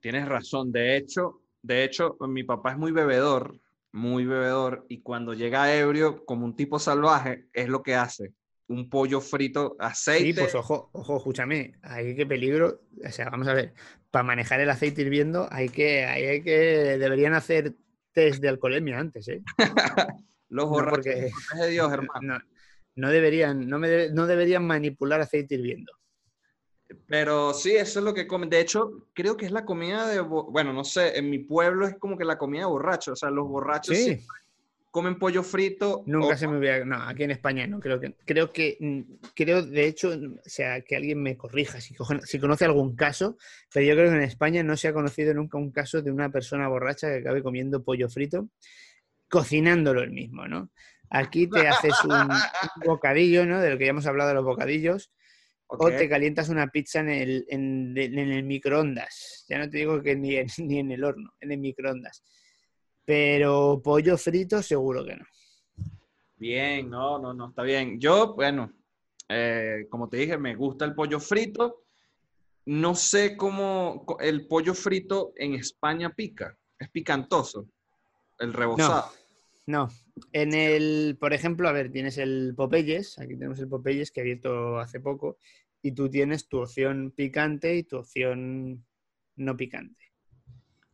tienes 0.00 0.26
razón. 0.26 0.72
De 0.72 0.96
hecho, 0.96 1.42
de 1.62 1.84
hecho, 1.84 2.16
mi 2.20 2.44
papá 2.44 2.72
es 2.72 2.78
muy 2.78 2.92
bebedor, 2.92 3.60
muy 3.92 4.24
bebedor, 4.24 4.86
y 4.88 5.02
cuando 5.02 5.34
llega 5.34 5.74
ebrio, 5.76 6.24
como 6.24 6.46
un 6.46 6.56
tipo 6.56 6.78
salvaje, 6.78 7.44
es 7.52 7.68
lo 7.68 7.82
que 7.82 7.94
hace. 7.94 8.32
Un 8.66 8.88
pollo 8.88 9.20
frito, 9.20 9.76
aceite. 9.78 10.32
Sí, 10.32 10.40
pues 10.40 10.54
ojo, 10.54 10.88
ojo, 10.94 11.18
escúchame, 11.18 11.74
hay 11.82 12.16
que 12.16 12.24
peligro. 12.24 12.80
O 13.06 13.10
sea, 13.10 13.28
vamos 13.28 13.48
a 13.48 13.52
ver, 13.52 13.74
para 14.10 14.22
manejar 14.22 14.60
el 14.60 14.70
aceite 14.70 15.02
hirviendo, 15.02 15.46
hay 15.50 15.68
que, 15.68 16.06
hay, 16.06 16.24
hay 16.24 16.42
que, 16.42 16.96
deberían 16.96 17.34
hacer 17.34 17.74
test 18.12 18.40
de 18.40 18.48
alcoholemia 18.48 18.98
antes, 18.98 19.28
¿eh? 19.28 19.42
Los 20.54 20.66
No, 20.66 20.70
borrachos, 20.70 20.96
porque- 21.04 21.30
por 21.50 21.58
de 21.60 21.68
Dios, 21.70 21.92
hermano. 21.92 22.20
No, 22.22 22.38
no 22.94 23.10
deberían, 23.10 23.68
no, 23.68 23.78
me 23.80 23.88
debe- 23.88 24.10
no 24.12 24.26
deberían 24.28 24.64
manipular 24.64 25.20
aceite 25.20 25.56
hirviendo. 25.56 25.92
Pero 27.08 27.52
sí, 27.54 27.72
eso 27.74 27.98
es 27.98 28.04
lo 28.04 28.14
que 28.14 28.26
comen. 28.26 28.48
De 28.48 28.60
hecho, 28.60 29.08
creo 29.14 29.36
que 29.36 29.46
es 29.46 29.50
la 29.52 29.64
comida 29.64 30.06
de, 30.06 30.20
bueno, 30.20 30.72
no 30.72 30.84
sé, 30.84 31.18
en 31.18 31.28
mi 31.28 31.38
pueblo 31.40 31.86
es 31.88 31.96
como 31.98 32.16
que 32.16 32.24
la 32.24 32.38
comida 32.38 32.60
de 32.62 32.66
borrachos. 32.68 33.12
O 33.14 33.16
sea, 33.16 33.30
los 33.30 33.48
borrachos 33.48 33.96
Sí, 33.96 34.20
comen 34.92 35.18
pollo 35.18 35.42
frito. 35.42 36.04
nunca 36.06 36.34
o- 36.34 36.36
se 36.36 36.46
me 36.46 36.56
hubiera. 36.58 36.84
No, 36.84 37.02
aquí 37.02 37.24
en 37.24 37.32
España 37.32 37.66
no, 37.66 37.80
creo 37.80 37.98
que. 37.98 38.14
Creo 38.24 38.52
que. 38.52 38.76
mm, 38.78 39.00
Creo, 39.34 39.62
de 39.62 39.86
hecho, 39.86 40.10
o 40.10 40.38
sea, 40.48 40.82
que 40.82 40.94
alguien 40.94 41.20
me 41.20 41.36
corrija 41.36 41.80
si 41.80 41.94
conoce 42.38 42.64
algún 42.64 42.94
caso, 42.94 43.36
pero 43.72 43.84
yo 43.86 43.94
creo 43.94 44.10
que 44.10 44.16
en 44.16 44.22
España 44.22 44.62
no 44.62 44.76
se 44.76 44.86
ha 44.88 44.92
conocido 44.92 45.34
nunca 45.34 45.58
un 45.58 45.72
caso 45.72 46.00
de 46.00 46.12
una 46.12 46.30
persona 46.30 46.68
borracha 46.68 47.08
que 47.08 47.18
acabe 47.18 47.42
comiendo 47.42 47.82
pollo 47.82 48.08
frito, 48.08 48.48
cocinándolo 49.28 50.02
el 50.02 50.10
mismo, 50.10 50.46
¿no? 50.46 50.70
Aquí 51.10 51.48
te 51.48 51.68
haces 51.68 51.94
un, 52.04 52.12
un 52.12 52.30
bocadillo, 52.86 53.46
¿no? 53.46 53.60
De 53.60 53.70
lo 53.70 53.78
que 53.78 53.84
ya 53.84 53.90
hemos 53.90 54.06
hablado 54.06 54.30
de 54.30 54.34
los 54.34 54.44
bocadillos, 54.44 55.12
o 55.66 55.88
te 55.88 56.08
calientas 56.08 56.48
una 56.48 56.68
pizza 56.68 57.00
en 57.00 57.08
el, 57.08 57.46
en, 57.48 57.96
en 57.96 58.18
el 58.18 58.42
microondas. 58.44 59.44
Ya 59.48 59.58
no 59.58 59.68
te 59.68 59.78
digo 59.78 60.02
que 60.02 60.14
ni 60.14 60.36
en, 60.36 60.46
ni 60.58 60.78
en 60.78 60.92
el 60.92 61.04
horno, 61.04 61.32
en 61.40 61.52
el 61.52 61.58
microondas. 61.58 62.22
Pero 63.04 63.80
pollo 63.82 64.16
frito 64.16 64.62
seguro 64.62 65.04
que 65.04 65.16
no. 65.16 65.24
Bien, 66.36 66.88
no, 66.88 67.18
no, 67.18 67.34
no, 67.34 67.48
está 67.48 67.62
bien. 67.62 68.00
Yo, 68.00 68.34
bueno, 68.34 68.72
eh, 69.28 69.86
como 69.88 70.08
te 70.08 70.18
dije, 70.18 70.38
me 70.38 70.54
gusta 70.54 70.84
el 70.84 70.94
pollo 70.94 71.20
frito. 71.20 71.84
No 72.66 72.94
sé 72.94 73.36
cómo 73.36 74.06
el 74.20 74.46
pollo 74.46 74.74
frito 74.74 75.32
en 75.36 75.54
España 75.54 76.10
pica. 76.10 76.56
Es 76.78 76.90
picantoso. 76.90 77.68
El 78.38 78.52
rebozado. 78.52 79.10
No. 79.66 79.88
En 80.32 80.54
el, 80.54 81.16
por 81.18 81.32
ejemplo, 81.32 81.68
a 81.68 81.72
ver, 81.72 81.90
tienes 81.90 82.18
el 82.18 82.54
Popeyes, 82.56 83.18
aquí 83.18 83.34
tenemos 83.34 83.58
el 83.58 83.68
Popeyes 83.68 84.10
que 84.10 84.20
ha 84.20 84.22
abierto 84.22 84.78
hace 84.78 85.00
poco, 85.00 85.38
y 85.82 85.92
tú 85.92 86.08
tienes 86.08 86.48
tu 86.48 86.60
opción 86.60 87.12
picante 87.16 87.76
y 87.76 87.82
tu 87.84 87.98
opción 87.98 88.84
no 89.36 89.56
picante. 89.56 90.12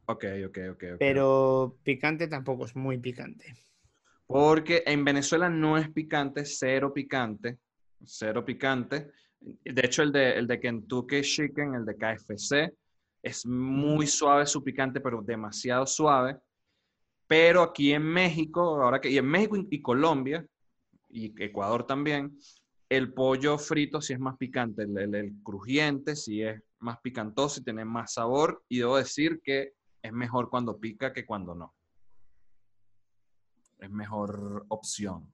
Ok, 0.06 0.24
ok, 0.46 0.58
ok. 0.72 0.84
ok. 0.94 0.98
Pero 0.98 1.78
picante 1.82 2.28
tampoco 2.28 2.64
es 2.64 2.74
muy 2.74 2.98
picante. 2.98 3.54
Porque 4.26 4.82
en 4.86 5.04
Venezuela 5.04 5.48
no 5.48 5.76
es 5.76 5.88
picante, 5.90 6.44
cero 6.44 6.92
picante, 6.92 7.58
cero 8.04 8.44
picante. 8.44 9.10
De 9.40 9.82
hecho, 9.84 10.02
el 10.02 10.12
de, 10.12 10.32
el 10.32 10.46
de 10.46 10.60
Kentucky 10.60 11.22
Chicken, 11.22 11.74
el 11.74 11.84
de 11.84 11.96
KFC, 11.96 12.72
es 13.22 13.44
muy 13.46 14.06
suave 14.06 14.46
su 14.46 14.62
picante, 14.62 15.00
pero 15.00 15.22
demasiado 15.22 15.86
suave. 15.86 16.36
Pero 17.30 17.62
aquí 17.62 17.92
en 17.92 18.02
México, 18.02 18.82
ahora 18.82 19.00
que, 19.00 19.08
y 19.08 19.16
en 19.16 19.26
México 19.26 19.56
y, 19.56 19.80
Colombia, 19.80 20.44
y 21.08 21.32
Ecuador 21.40 21.86
también, 21.86 22.36
el 22.88 23.14
pollo 23.14 23.56
frito 23.56 24.02
sí 24.02 24.14
es 24.14 24.18
más 24.18 24.36
picante, 24.36 24.82
el, 24.82 25.34
crujiente 25.44 26.16
sí 26.16 26.42
es 26.42 26.60
más 26.80 26.98
picantoso 26.98 27.60
y 27.60 27.62
tiene 27.62 27.84
más 27.84 28.14
sabor. 28.14 28.64
Y 28.68 28.78
debo 28.78 28.96
decir 28.96 29.40
que 29.44 29.74
es 30.02 30.12
mejor 30.12 30.50
cuando 30.50 30.80
pica 30.80 31.12
que 31.12 31.24
cuando 31.24 31.54
no 31.54 31.72
es 33.78 33.90
mejor 33.90 34.66
opción. 34.66 35.32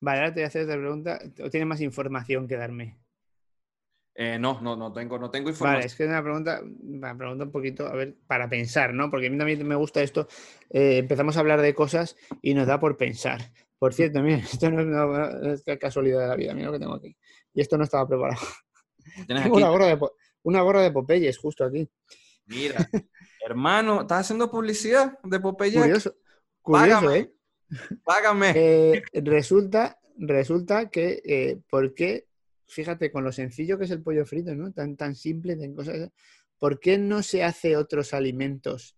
Vale, 0.00 0.20
ahora 0.20 0.32
te 0.32 0.40
voy 0.40 0.44
a 0.44 0.46
hacer 0.46 0.62
otra 0.62 0.76
pregunta. 0.76 1.20
¿O 1.44 1.50
tienes 1.50 1.68
más 1.68 1.82
información 1.82 2.48
que 2.48 2.56
darme? 2.56 2.96
Eh, 4.14 4.38
no, 4.38 4.60
no, 4.60 4.76
no 4.76 4.92
tengo, 4.92 5.18
no 5.18 5.30
tengo 5.30 5.46
Vale, 5.46 5.52
información. 5.54 5.86
es 5.86 5.94
que 5.94 6.02
es 6.04 6.08
una 6.10 6.22
pregunta, 6.22 6.60
una 6.82 7.16
pregunta 7.16 7.44
un 7.44 7.50
poquito, 7.50 7.86
a 7.86 7.94
ver, 7.94 8.14
para 8.26 8.48
pensar, 8.48 8.92
¿no? 8.92 9.10
Porque 9.10 9.28
a 9.28 9.30
mí 9.30 9.38
también 9.38 9.66
me 9.66 9.74
gusta 9.74 10.02
esto. 10.02 10.28
eh, 10.70 10.98
empezamos 10.98 11.36
a 11.36 11.40
hablar 11.40 11.62
de 11.62 11.74
cosas 11.74 12.16
y 12.42 12.52
nos 12.54 12.66
da 12.66 12.78
por 12.78 12.96
pensar. 12.98 13.40
Por 13.78 13.94
cierto, 13.94 14.20
mira, 14.22 14.36
esto 14.52 14.70
no 14.70 14.80
es 14.80 14.86
una 14.86 15.52
es 15.54 15.64
casualidad 15.78 16.20
de 16.20 16.28
la 16.28 16.36
vida, 16.36 16.52
mira 16.54 16.66
lo 16.66 16.72
que 16.74 16.78
tengo 16.78 16.94
aquí. 16.94 17.16
Y 17.54 17.60
esto 17.62 17.78
no 17.78 17.84
estaba 17.84 18.06
preparado. 18.06 18.40
Tienes 19.26 19.42
Tengo 19.44 19.56
aquí- 19.56 19.62
una 19.64 19.70
gorra 19.70 19.86
de, 19.86 19.98
una 20.42 20.60
gorra 20.62 20.82
de 20.82 20.90
Popeyes 20.92 21.38
justo 21.38 21.64
aquí. 21.64 21.88
Mira, 22.46 22.76
hermano, 23.46 24.02
¿estás 24.02 24.20
haciendo 24.20 24.50
publicidad 24.50 25.18
de 25.22 25.40
Popeye? 25.40 25.78
Curioso, 25.80 26.16
curioso, 26.60 27.00
Págame. 27.00 27.18
¿eh? 27.18 27.32
Págame. 28.04 28.52
Eh, 28.54 29.02
resulta, 29.14 29.98
resulta 30.18 30.90
que, 30.90 31.62
¿por 31.70 31.94
qué? 31.94 32.26
Fíjate, 32.72 33.12
con 33.12 33.22
lo 33.22 33.32
sencillo 33.32 33.76
que 33.78 33.84
es 33.84 33.90
el 33.90 34.02
pollo 34.02 34.24
frito, 34.24 34.54
¿no? 34.54 34.72
Tan, 34.72 34.96
tan 34.96 35.14
simple, 35.14 35.56
tan 35.56 35.74
cosas. 35.74 36.10
¿Por 36.58 36.80
qué 36.80 36.96
no 36.96 37.22
se 37.22 37.44
hace 37.44 37.76
otros 37.76 38.14
alimentos 38.14 38.96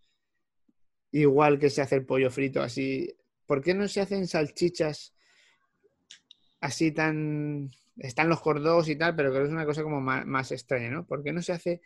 igual 1.10 1.58
que 1.58 1.70
se 1.70 1.82
hace 1.82 1.96
el 1.96 2.06
pollo 2.06 2.30
frito 2.30 2.62
así? 2.62 3.12
¿Por 3.46 3.62
qué 3.62 3.74
no 3.74 3.88
se 3.88 4.00
hacen 4.00 4.28
salchichas 4.28 5.12
así 6.60 6.92
tan... 6.92 7.70
Están 7.96 8.28
los 8.28 8.40
cordos 8.40 8.88
y 8.88 8.96
tal, 8.96 9.14
pero 9.16 9.32
que 9.32 9.42
es 9.42 9.50
una 9.50 9.64
cosa 9.66 9.82
como 9.82 10.00
más, 10.00 10.24
más 10.24 10.52
extraña, 10.52 10.90
¿no? 10.90 11.06
¿Por 11.06 11.22
qué 11.22 11.32
no 11.32 11.42
se 11.42 11.52
hace 11.52 11.80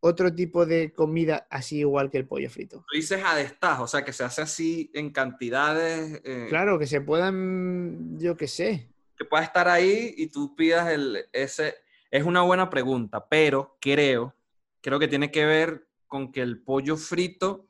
otro 0.00 0.34
tipo 0.34 0.66
de 0.66 0.92
comida 0.92 1.46
así 1.50 1.78
igual 1.78 2.10
que 2.10 2.18
el 2.18 2.26
pollo 2.26 2.50
frito? 2.50 2.78
Tú 2.88 2.96
dices 2.96 3.22
a 3.24 3.36
destajo, 3.36 3.84
o 3.84 3.86
sea, 3.88 4.04
que 4.04 4.12
se 4.12 4.24
hace 4.24 4.42
así 4.42 4.90
en 4.94 5.10
cantidades. 5.10 6.20
eh, 6.24 6.46
Claro, 6.48 6.78
que 6.80 6.86
se 6.86 7.00
puedan, 7.00 8.18
yo 8.18 8.36
qué 8.36 8.48
sé. 8.48 8.91
Que 9.22 9.28
pueda 9.28 9.44
estar 9.44 9.68
ahí 9.68 10.14
y 10.16 10.26
tú 10.26 10.56
pidas 10.56 10.88
el, 10.90 11.26
ese. 11.32 11.76
Es 12.10 12.24
una 12.24 12.42
buena 12.42 12.68
pregunta, 12.68 13.24
pero 13.28 13.76
creo, 13.80 14.34
creo 14.80 14.98
que 14.98 15.06
tiene 15.06 15.30
que 15.30 15.46
ver 15.46 15.86
con 16.08 16.32
que 16.32 16.40
el 16.42 16.60
pollo 16.60 16.96
frito 16.96 17.66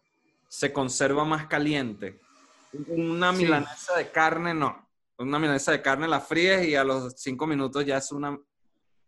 se 0.49 0.73
conserva 0.73 1.27
más 1.27 1.47
caliente. 1.49 2.19
Una 2.89 3.35
Sí. 3.35 3.45
milanesa 3.45 3.99
de 3.99 4.11
carne, 4.11 4.55
no. 4.55 4.89
Una 5.19 5.39
milanesa 5.39 5.73
de 5.73 5.83
carne 5.83 6.09
la 6.09 6.21
fríes 6.21 6.67
y 6.67 6.75
a 6.75 6.85
los 6.85 7.13
cinco 7.19 7.47
minutos 7.47 7.85
ya 7.85 7.99
es 7.99 8.11
una 8.13 8.39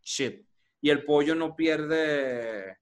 shit. 0.03 0.47
Y 0.83 0.91
el 0.91 1.03
pollo 1.03 1.35
no 1.35 1.57
pierde. 1.57 2.77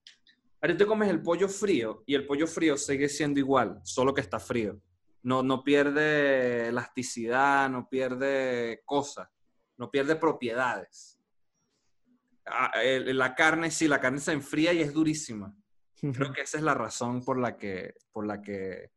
Ahora 0.60 0.76
tú 0.76 0.86
comes 0.88 1.08
el 1.08 1.22
pollo 1.22 1.48
frío 1.48 2.02
y 2.04 2.16
el 2.16 2.26
pollo 2.26 2.48
frío 2.48 2.76
sigue 2.76 3.08
siendo 3.08 3.38
igual, 3.38 3.80
solo 3.84 4.12
que 4.12 4.22
está 4.22 4.40
frío. 4.40 4.80
No, 5.22 5.40
no 5.44 5.62
pierde 5.62 6.66
elasticidad, 6.66 7.70
no 7.70 7.88
pierde 7.88 8.82
cosas, 8.84 9.28
no 9.82 9.90
pierde 9.90 10.14
propiedades. 10.14 11.18
Ah, 12.46 12.70
la 12.80 13.34
carne, 13.34 13.68
sí, 13.72 13.88
la 13.88 13.98
carne 13.98 14.20
se 14.20 14.30
enfría 14.30 14.72
y 14.72 14.80
es 14.80 14.92
durísima. 14.92 15.56
Creo 16.00 16.32
que 16.32 16.42
esa 16.42 16.56
es 16.56 16.62
la 16.62 16.74
razón 16.74 17.24
por 17.24 17.36
la 17.36 17.56
que, 17.56 17.94
por 18.12 18.24
la 18.24 18.40
que, 18.40 18.92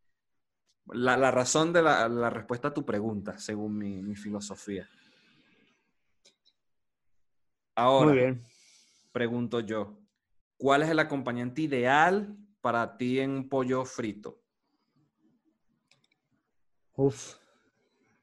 la, 0.93 1.17
la 1.17 1.31
razón 1.31 1.73
de 1.73 1.81
la, 1.81 2.07
la 2.07 2.29
respuesta 2.29 2.67
a 2.67 2.73
tu 2.73 2.85
pregunta, 2.85 3.39
según 3.39 3.79
mi, 3.79 4.03
mi 4.03 4.15
filosofía. 4.15 4.87
Ahora, 7.73 8.11
Muy 8.11 8.19
bien. 8.19 8.43
pregunto 9.11 9.61
yo, 9.61 9.97
¿cuál 10.55 10.83
es 10.83 10.89
el 10.89 10.99
acompañante 10.99 11.63
ideal 11.63 12.37
para 12.61 12.95
ti 12.95 13.19
en 13.19 13.31
un 13.31 13.49
pollo 13.49 13.85
frito? 13.85 14.39
Uf. 16.93 17.37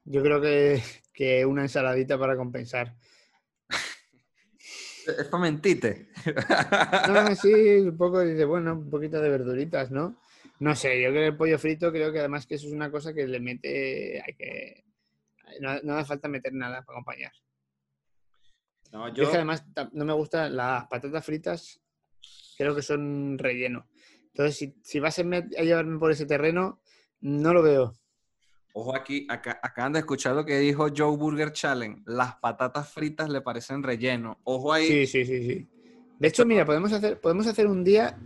Yo 0.05 0.23
creo 0.23 0.41
que, 0.41 0.83
que 1.13 1.47
una 1.47 1.63
ensaladita 1.63 2.19
para 2.19 2.37
compensar. 2.37 2.95
Es 5.07 5.27
para 5.27 5.43
mentirte. 5.43 6.09
No, 7.09 7.35
sí, 7.35 7.53
un 7.53 7.97
poco, 7.97 8.21
dice, 8.21 8.45
bueno, 8.45 8.75
un 8.75 8.91
poquito 8.91 9.21
de 9.21 9.29
verduritas, 9.29 9.91
¿no? 9.91 10.17
No 10.61 10.77
sé, 10.77 11.03
yo 11.03 11.11
creo 11.11 11.23
que 11.23 11.27
el 11.29 11.37
pollo 11.37 11.59
frito, 11.59 11.91
creo 11.91 12.13
que 12.13 12.21
además 12.21 12.47
que 12.47 12.55
eso 12.55 12.69
es 12.69 12.73
una 12.73 12.91
cosa 12.91 13.13
que 13.13 13.27
le 13.27 13.41
mete, 13.41 14.23
hay 14.25 14.35
que, 14.35 14.85
no, 15.61 15.81
no 15.83 15.95
hace 15.95 16.09
falta 16.09 16.29
meter 16.29 16.53
nada 16.53 16.83
para 16.83 16.99
acompañar. 16.99 17.33
No, 18.93 19.13
Yo 19.13 19.25
es 19.25 19.31
que 19.31 19.37
además 19.37 19.65
no 19.93 20.05
me 20.05 20.13
gustan 20.13 20.55
las 20.55 20.87
patatas 20.87 21.25
fritas, 21.25 21.81
creo 22.57 22.75
que 22.75 22.83
son 22.83 23.39
relleno. 23.39 23.89
Entonces, 24.27 24.57
si, 24.57 24.77
si 24.83 25.01
vas 25.01 25.19
a 25.19 25.23
llevarme 25.23 25.99
por 25.99 26.11
ese 26.11 26.27
terreno, 26.27 26.81
no 27.21 27.53
lo 27.53 27.63
veo. 27.63 27.95
Ojo 28.73 28.95
aquí, 28.95 29.27
acá- 29.29 29.61
acaban 29.63 29.93
de 29.93 30.01
escuchar 30.01 30.35
lo 30.35 30.45
que 30.45 30.59
dijo 30.59 30.89
Joe 30.95 31.17
Burger 31.17 31.53
Challenge. 31.53 32.03
Las 32.07 32.37
patatas 32.37 32.89
fritas 32.91 33.29
le 33.29 33.41
parecen 33.41 33.83
relleno. 33.83 34.39
Ojo 34.45 34.73
ahí. 34.73 34.87
Sí, 34.87 35.07
sí, 35.07 35.25
sí, 35.25 35.47
sí. 35.47 35.69
De 36.19 36.29
hecho, 36.29 36.47
mira, 36.47 36.65
podemos 36.65 36.93
hacer, 36.93 37.21
podemos 37.21 37.47
hacer 37.47 37.67
un 37.67 37.83
día, 37.83 38.17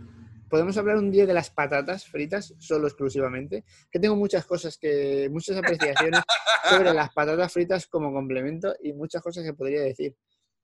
podemos 0.49 0.77
hablar 0.77 0.97
un 0.97 1.11
día 1.11 1.25
de 1.25 1.33
las 1.33 1.49
patatas 1.49 2.05
fritas 2.05 2.53
solo 2.59 2.87
exclusivamente, 2.87 3.65
que 3.91 3.99
tengo 3.99 4.15
muchas 4.15 4.45
cosas 4.45 4.77
que, 4.77 5.29
muchas 5.31 5.57
apreciaciones 5.57 6.21
sobre 6.69 6.93
las 6.93 7.11
patatas 7.11 7.51
fritas 7.51 7.87
como 7.87 8.13
complemento 8.13 8.75
y 8.83 8.93
muchas 8.93 9.21
cosas 9.21 9.43
que 9.43 9.53
podría 9.53 9.81
decir. 9.81 10.15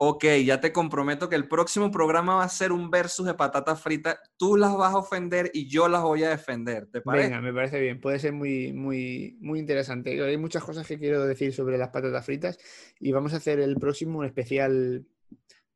Ok, 0.06 0.26
ya 0.44 0.60
te 0.60 0.74
comprometo 0.74 1.30
que 1.30 1.38
el 1.38 1.48
próximo 1.48 1.90
programa 1.90 2.36
va 2.36 2.44
a 2.44 2.50
ser 2.50 2.74
un 2.74 2.92
versus 2.92 3.26
de 3.26 3.36
patatas 3.36 3.82
fritas. 3.82 4.20
Tú 4.36 4.58
las 4.58 4.76
vas 4.76 4.94
a 4.94 4.98
ofender 4.98 5.50
y 5.54 5.70
yo 5.70 5.88
las 5.88 6.02
voy 6.02 6.26
a 6.26 6.30
defender. 6.30 6.88
¿Te 6.88 7.00
parece? 7.00 7.30
Venga, 7.30 7.40
me 7.40 7.54
parece 7.54 7.80
bien. 7.80 8.02
Puede 8.02 8.20
ser 8.20 8.34
muy, 8.34 8.74
muy, 8.74 9.38
muy 9.40 9.60
interesante. 9.60 10.22
Hay 10.22 10.36
muchas 10.36 10.62
cosas 10.62 10.86
que 10.86 11.00
quiero 11.00 11.26
decir 11.26 11.54
sobre 11.54 11.78
las 11.78 11.88
patatas 11.88 12.26
fritas 12.26 12.58
y 13.00 13.14
vamos 13.14 13.34
a 13.34 13.38
hacer 13.38 13.62
el 13.62 13.78
próximo 13.78 14.20
un 14.20 14.26
especial 14.26 15.06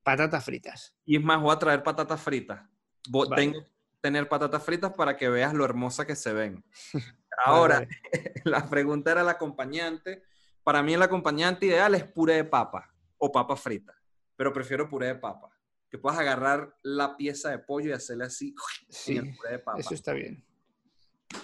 patatas 0.03 0.43
fritas. 0.43 0.93
Y 1.05 1.15
es 1.15 1.23
más, 1.23 1.41
voy 1.41 1.55
a 1.55 1.59
traer 1.59 1.81
patatas 1.81 2.19
fritas. 2.19 2.67
Vale. 3.09 3.33
Tengo 3.33 3.61
que 3.61 3.71
tener 4.01 4.27
patatas 4.27 4.61
fritas 4.61 4.91
para 4.91 5.15
que 5.15 5.29
veas 5.29 5.53
lo 5.53 5.63
hermosa 5.63 6.05
que 6.05 6.17
se 6.17 6.33
ven. 6.33 6.65
Ahora, 7.45 7.75
vale. 7.75 7.89
la 8.43 8.69
pregunta 8.69 9.09
era 9.09 9.21
el 9.21 9.29
acompañante. 9.29 10.23
Para 10.65 10.83
mí 10.83 10.95
el 10.95 11.01
acompañante 11.01 11.67
ideal 11.67 11.95
es 11.95 12.03
puré 12.03 12.33
de 12.33 12.43
papa 12.43 12.93
o 13.17 13.31
papa 13.31 13.55
frita, 13.55 13.93
pero 14.37 14.53
prefiero 14.53 14.87
puré 14.89 15.07
de 15.07 15.15
papa. 15.15 15.49
Que 15.89 15.97
puedas 15.97 16.19
agarrar 16.19 16.73
la 16.83 17.17
pieza 17.17 17.49
de 17.49 17.59
pollo 17.59 17.89
y 17.89 17.93
hacerle 17.93 18.25
así 18.25 18.53
Sí, 18.89 19.17
en 19.17 19.27
el 19.27 19.35
puré 19.35 19.51
de 19.51 19.59
papa. 19.59 19.79
eso 19.79 19.93
está 19.93 20.13
bien. 20.13 20.43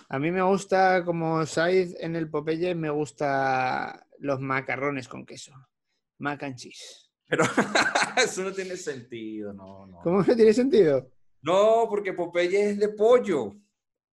A 0.10 0.18
mí 0.20 0.32
me 0.32 0.42
gusta, 0.42 1.04
como 1.04 1.46
Said 1.46 1.96
en 2.00 2.16
el 2.16 2.30
Popeye, 2.30 2.74
me 2.76 2.90
gusta 2.90 4.08
los 4.20 4.40
macarrones 4.40 5.08
con 5.10 5.26
queso. 5.26 5.54
Mac 6.20 6.44
and 6.44 6.56
cheese. 6.56 7.10
Pero 7.28 7.44
eso 8.18 8.44
no 8.44 8.54
tiene 8.54 8.78
sentido, 8.78 9.52
no, 9.54 9.88
no. 9.88 10.00
¿Cómo 10.02 10.22
no 10.24 10.36
tiene 10.36 10.54
sentido? 10.54 11.10
No, 11.42 11.88
porque 11.90 12.14
Popeye 12.14 12.70
es 12.72 12.80
de 12.80 12.90
pollo, 12.90 13.54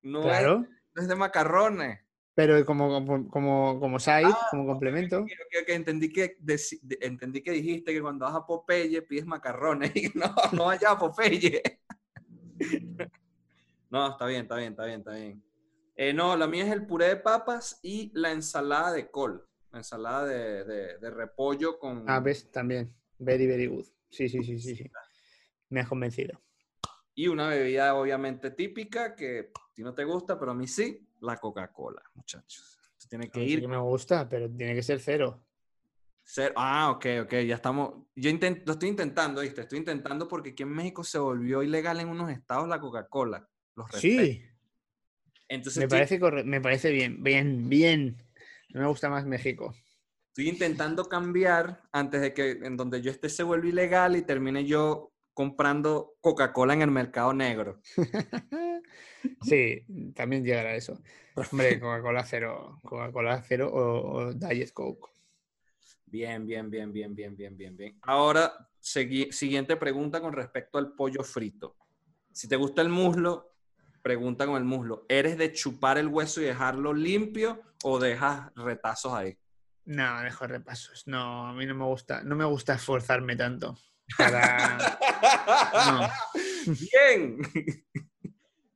no, 0.03 0.21
es, 0.21 0.25
Claro. 0.27 0.67
no 0.95 1.03
es 1.03 1.07
de 1.09 1.15
macarrones. 1.15 2.01
Pero 2.41 2.65
como, 2.65 2.89
como, 2.89 3.29
como, 3.29 3.79
como 3.81 3.99
side, 3.99 4.25
Ah, 4.33 4.49
como 4.51 4.65
complemento. 4.65 5.19
Ok, 5.19 5.25
ok, 5.31 5.57
ok, 5.63 5.69
entendí, 5.69 6.11
que 6.11 6.39
deci- 6.39 6.81
de- 6.81 6.97
entendí 7.03 7.43
que 7.43 7.51
dijiste 7.53 7.93
que 7.93 8.01
cuando 8.01 8.25
vas 8.25 8.35
a 8.35 8.47
Popeye 8.47 9.03
pides 9.03 9.27
macarrones 9.27 9.93
y 9.95 10.09
no, 10.15 10.35
no 10.53 10.65
vayas 10.65 10.91
a 10.93 10.99
Popeye. 10.99 11.63
no, 13.91 14.11
está 14.13 14.25
bien, 14.25 14.43
está 14.43 14.57
bien, 14.57 14.71
está 14.71 14.85
bien, 14.87 14.99
está 15.01 15.13
bien. 15.13 15.45
Eh, 15.97 16.15
no, 16.15 16.35
la 16.35 16.47
mía 16.47 16.65
es 16.65 16.73
el 16.73 16.87
puré 16.87 17.09
de 17.09 17.17
papas 17.17 17.79
y 17.83 18.11
la 18.15 18.33
ensalada 18.33 18.91
de 18.93 19.11
col. 19.11 19.47
La 19.71 19.81
ensalada 19.81 20.25
de, 20.25 20.65
de- 20.65 20.99
de 20.99 21.11
repollo 21.11 21.79
con... 21.79 22.05
Ah, 22.09 22.21
ves, 22.21 22.51
también. 22.51 22.91
Very, 23.19 23.47
very 23.47 23.67
good. 23.67 23.85
Sí, 24.09 24.31
sí, 24.31 24.43
sí, 24.43 24.59
sí, 24.59 24.77
sí. 24.77 24.91
Me 25.69 25.81
has 25.81 25.89
convencido. 25.89 26.41
Y 27.21 27.29
una 27.29 27.49
bebida 27.49 27.95
obviamente 27.97 28.51
típica 28.51 29.15
que 29.15 29.51
a 29.55 29.75
ti 29.75 29.83
no 29.83 29.93
te 29.93 30.05
gusta, 30.05 30.39
pero 30.41 30.53
a 30.53 30.55
mí 30.55 30.67
sí, 30.67 31.07
la 31.21 31.37
Coca-Cola, 31.37 32.01
muchachos. 32.15 32.79
Tú 32.99 33.09
tienes 33.09 33.29
que 33.31 33.41
A 33.41 33.43
mí 33.43 33.47
sí 33.49 33.55
ir 33.57 33.61
que 33.61 33.69
me 33.69 33.77
gusta, 33.77 34.27
pero 34.27 34.49
tiene 34.51 34.75
que 34.75 34.83
ser 34.83 35.01
cero. 35.01 35.45
Ser- 36.25 36.55
Ah, 36.57 36.91
ok, 36.93 37.05
ok, 37.25 37.33
ya 37.47 37.57
estamos. 37.57 38.07
Yo 38.15 38.31
intent- 38.31 38.63
lo 38.65 38.73
estoy 38.73 38.89
intentando, 38.89 39.43
¿viste? 39.43 39.61
Estoy 39.61 39.81
intentando 39.81 40.27
porque 40.29 40.53
aquí 40.53 40.63
en 40.63 40.71
México 40.71 41.05
se 41.05 41.19
volvió 41.19 41.63
ilegal 41.63 42.01
en 42.01 42.09
unos 42.09 42.31
estados 42.31 42.67
la 42.67 42.81
Coca-Cola. 42.81 43.47
Los 43.77 43.91
Sí, 43.91 44.17
refrescos. 44.17 44.51
Entonces 45.47 45.77
me 45.77 45.85
estoy, 45.85 45.99
parece, 45.99 46.19
corre- 46.21 46.45
me 46.45 46.61
parece 46.63 46.91
bien, 46.91 47.23
bien, 47.23 47.69
bien. 47.69 48.17
No 48.71 48.81
me 48.81 48.87
gusta 48.87 49.11
más 49.11 49.27
México. 49.27 49.75
estoy 50.29 50.49
intentando 50.49 51.05
cambiar 51.07 51.83
antes 51.93 52.23
de 52.23 52.33
que 52.33 52.53
en 52.53 52.79
donde 52.79 53.03
yo 53.03 53.11
esté 53.11 53.29
se 53.29 53.43
vuelva 53.43 53.67
ilegal 53.69 54.17
y 54.17 54.23
termine 54.23 54.65
yo 54.65 55.13
comprando 55.35 56.15
Coca-Cola 56.21 56.75
en 56.75 56.83
el 56.83 56.91
mercado 56.91 57.33
negro. 57.33 57.81
Sí, 59.43 59.85
también 60.15 60.45
llegará 60.45 60.75
eso. 60.75 60.99
Hombre, 61.35 61.79
Coca-Cola 61.79 62.25
cero, 62.25 62.79
Coca-Cola 62.83 63.43
cero 63.47 63.71
o, 63.71 64.17
o 64.17 64.33
Diet 64.33 64.73
Coke. 64.73 65.11
Bien, 66.07 66.47
bien, 66.47 66.71
bien, 66.71 66.93
bien, 66.93 67.15
bien, 67.15 67.37
bien, 67.37 67.57
bien, 67.57 67.77
bien. 67.77 67.99
Ahora, 68.03 68.53
siguiente 68.81 69.77
pregunta 69.77 70.21
con 70.21 70.33
respecto 70.33 70.79
al 70.79 70.95
pollo 70.95 71.23
frito. 71.23 71.77
Si 72.33 72.49
te 72.49 72.57
gusta 72.57 72.83
el 72.83 72.89
muslo, 72.89 73.53
pregunta 74.03 74.47
con 74.47 74.57
el 74.57 74.65
muslo. 74.65 75.05
¿Eres 75.09 75.39
de 75.39 75.53
chupar 75.53 75.99
el 75.99 76.09
hueso 76.09 76.41
y 76.41 76.45
dejarlo 76.45 76.93
limpio 76.93 77.61
o 77.85 77.99
dejas 77.99 78.53
retazos 78.57 79.13
ahí? 79.13 79.39
No, 79.85 80.21
dejo 80.23 80.47
repasos. 80.47 81.07
No, 81.07 81.47
a 81.47 81.53
mí 81.53 81.67
no 81.67 81.75
me 81.75 81.85
gusta, 81.85 82.23
no 82.23 82.37
me 82.37 82.45
gusta 82.45 82.75
esforzarme 82.75 83.37
tanto. 83.37 83.77
Para... 84.17 84.99
No. 85.87 86.09
Bien. 86.67 87.39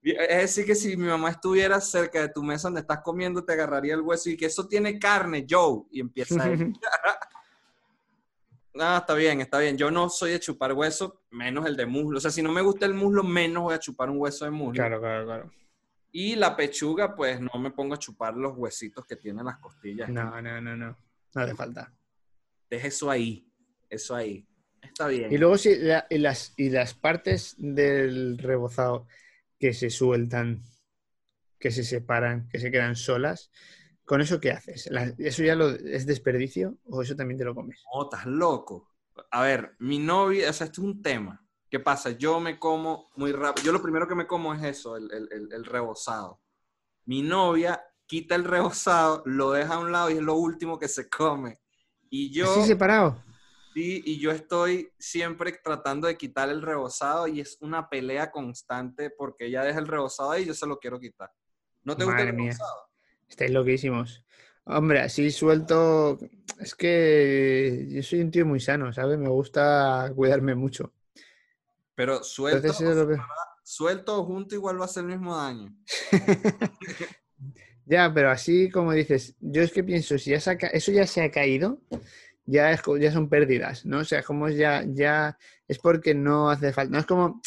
Es 0.03 0.39
decir, 0.43 0.67
que 0.67 0.75
si 0.75 0.97
mi 0.97 1.07
mamá 1.07 1.31
estuviera 1.31 1.81
cerca 1.81 2.21
de 2.21 2.29
tu 2.29 2.43
mesa 2.43 2.69
donde 2.69 2.83
estás 2.83 3.01
comiendo, 3.01 3.43
te 3.43 3.55
agarraría 3.55 3.95
el 3.95 4.03
hueso 4.03 4.29
y 4.29 4.37
que 4.37 4.47
eso 4.47 4.69
tiene 4.69 4.99
carne, 4.99 5.47
Joe. 5.49 5.85
Y 5.91 6.01
empieza 6.01 6.47
él. 6.51 6.73
No, 8.75 8.97
está 8.97 9.15
bien, 9.15 9.41
está 9.41 9.61
bien. 9.61 9.79
Yo 9.79 9.89
no 9.93 10.09
soy 10.09 10.33
de 10.33 10.41
chupar 10.41 10.73
hueso, 10.73 11.23
menos 11.31 11.65
el 11.65 11.77
de 11.77 11.87
muslo. 11.87 12.19
O 12.19 12.21
sea, 12.21 12.33
si 12.33 12.43
no 12.43 12.51
me 12.51 12.61
gusta 12.61 12.87
el 12.87 12.93
muslo, 12.93 13.23
menos 13.23 13.63
voy 13.63 13.75
a 13.75 13.79
chupar 13.79 14.11
un 14.11 14.19
hueso 14.19 14.45
de 14.45 14.51
muslo. 14.51 14.75
Claro, 14.75 15.01
claro, 15.01 15.25
claro. 15.25 15.53
Y 16.11 16.35
la 16.35 16.57
pechuga, 16.57 17.15
pues 17.15 17.41
no 17.41 17.53
me 17.61 17.71
pongo 17.71 17.95
a 17.95 17.99
chupar 17.99 18.37
los 18.37 18.57
huesitos 18.57 19.07
que 19.07 19.15
tienen 19.15 19.45
las 19.45 19.59
costillas. 19.59 20.09
No, 20.09 20.43
no, 20.43 20.61
no, 20.61 20.77
no. 20.77 20.97
No 21.35 21.41
hace 21.41 21.55
falta. 21.55 21.93
Deja 22.69 22.89
eso 22.89 23.11
ahí. 23.11 23.49
Eso 23.89 24.17
ahí. 24.17 24.45
Está 24.85 25.09
bien. 25.09 25.33
Y 25.33 25.39
luego 25.39 25.57
sí, 25.59 25.77
la- 25.77 26.07
y, 26.11 26.19
las, 26.19 26.53
y 26.57 26.71
las 26.71 26.95
partes 26.95 27.55
del 27.59 28.39
rebozado 28.39 29.07
que 29.59 29.73
se 29.73 29.91
sueltan, 29.91 30.63
que 31.59 31.71
se 31.71 31.85
separan, 31.85 32.49
que 32.49 32.59
se 32.59 32.71
quedan 32.71 32.97
solas, 32.97 33.51
¿con 34.05 34.21
eso 34.21 34.41
qué 34.41 34.51
haces? 34.53 34.89
La- 34.91 35.13
¿Eso 35.19 35.43
ya 35.43 35.55
lo, 35.55 35.71
es 35.71 36.07
desperdicio 36.07 36.77
o 36.85 37.03
eso 37.03 37.17
también 37.17 37.39
te 37.39 37.45
lo 37.45 37.55
comes? 37.55 37.83
No, 37.95 38.05
estás 38.05 38.27
loco. 38.27 38.91
A 39.31 39.43
ver, 39.43 39.77
mi 39.79 39.99
novia, 39.99 40.51
o 40.51 40.53
sea, 40.53 40.67
esto 40.67 40.81
es 40.83 40.87
un 40.87 41.03
tema. 41.03 41.41
¿Qué 41.71 41.81
pasa? 41.81 42.11
Yo 42.11 42.39
me 42.41 42.59
como 42.59 43.11
muy 43.17 43.33
rápido. 43.33 43.67
Yo 43.67 43.73
lo 43.73 43.83
primero 43.83 44.07
que 44.07 44.15
me 44.15 44.27
como 44.27 44.55
es 44.55 44.63
eso, 44.63 44.97
el, 44.97 45.11
el, 45.13 45.29
el- 45.33 45.53
el 45.53 45.65
rebozado. 45.65 46.41
Mi 47.07 47.23
novia 47.23 47.83
quita 48.07 48.35
el 48.35 48.45
rebozado, 48.45 49.23
lo 49.27 49.53
deja 49.53 49.75
a 49.75 49.79
un 49.79 49.93
lado 49.93 50.11
y 50.11 50.15
es 50.15 50.23
lo 50.23 50.35
último 50.37 50.79
que 50.79 50.89
se 50.89 51.09
come. 51.09 51.59
Y 52.11 52.33
yo, 52.33 52.47
¿Así 52.47 52.63
separado? 52.67 53.17
Sí, 53.75 54.03
y 54.07 54.19
yo 54.21 54.31
estoy 54.31 54.91
siempre 54.99 55.53
tratando 55.63 56.07
de 56.07 56.17
quitar 56.17 56.49
el 56.49 56.63
rebozado 56.63 57.27
y 57.27 57.41
es 57.41 57.59
una 57.61 57.89
pelea 57.91 58.31
constante 58.31 59.11
porque 59.11 59.47
ella 59.47 59.63
deja 59.65 59.79
el 59.81 59.89
rebozado 59.89 60.31
ahí 60.31 60.45
y 60.45 60.47
yo 60.47 60.55
se 60.55 60.67
lo 60.67 60.79
quiero 60.79 60.99
quitar. 61.01 61.31
¿No 61.83 61.97
te 61.97 62.05
gusta 62.05 62.21
el 62.23 62.27
Madre 62.29 62.33
mía. 62.37 62.53
rebozado? 62.53 62.89
Estáis 63.29 63.51
loquísimos. 63.51 64.25
Hombre, 64.65 65.01
así 65.01 65.31
suelto. 65.31 66.19
Es 66.61 66.75
que 66.75 67.87
yo 67.91 68.03
soy 68.03 68.21
un 68.21 68.31
tío 68.31 68.47
muy 68.47 68.61
sano, 68.61 68.93
¿sabes? 68.93 69.19
Me 69.19 69.29
gusta 69.29 70.11
cuidarme 70.15 70.55
mucho. 70.55 70.93
Pero 71.95 72.23
suelto, 72.25 72.69
Entonces, 72.69 73.07
que- 73.07 73.23
suelto 73.63 74.21
o 74.21 74.25
junto 74.25 74.55
igual 74.55 74.79
va 74.79 74.83
a 74.83 74.87
hacer 74.87 75.03
el 75.05 75.11
mismo 75.11 75.37
daño. 75.37 75.77
Ya, 77.87 78.11
pero 78.15 78.31
así 78.31 78.71
como 78.71 78.93
dices, 78.93 79.37
yo 79.41 79.61
es 79.61 79.71
que 79.71 79.85
pienso, 79.85 80.17
si 80.17 80.31
ya 80.31 80.41
se 80.41 80.51
ha 80.53 80.57
ca- 80.57 80.69
eso 80.69 80.91
ya 80.91 81.07
se 81.07 81.21
ha 81.23 81.31
caído, 81.31 81.83
ya, 82.47 82.73
es, 82.73 82.83
ya 83.01 83.13
son 83.13 83.29
pérdidas, 83.29 83.85
¿no? 83.87 83.99
O 83.99 84.05
sea, 84.05 84.23
como 84.23 84.49
ya, 84.49 84.85
ya 84.87 85.39
es 85.69 85.79
porque 85.79 86.15
no 86.15 86.51
hace 86.51 86.73
falta. 86.73 86.93
No 86.93 86.99
es 86.99 87.07
como 87.07 87.41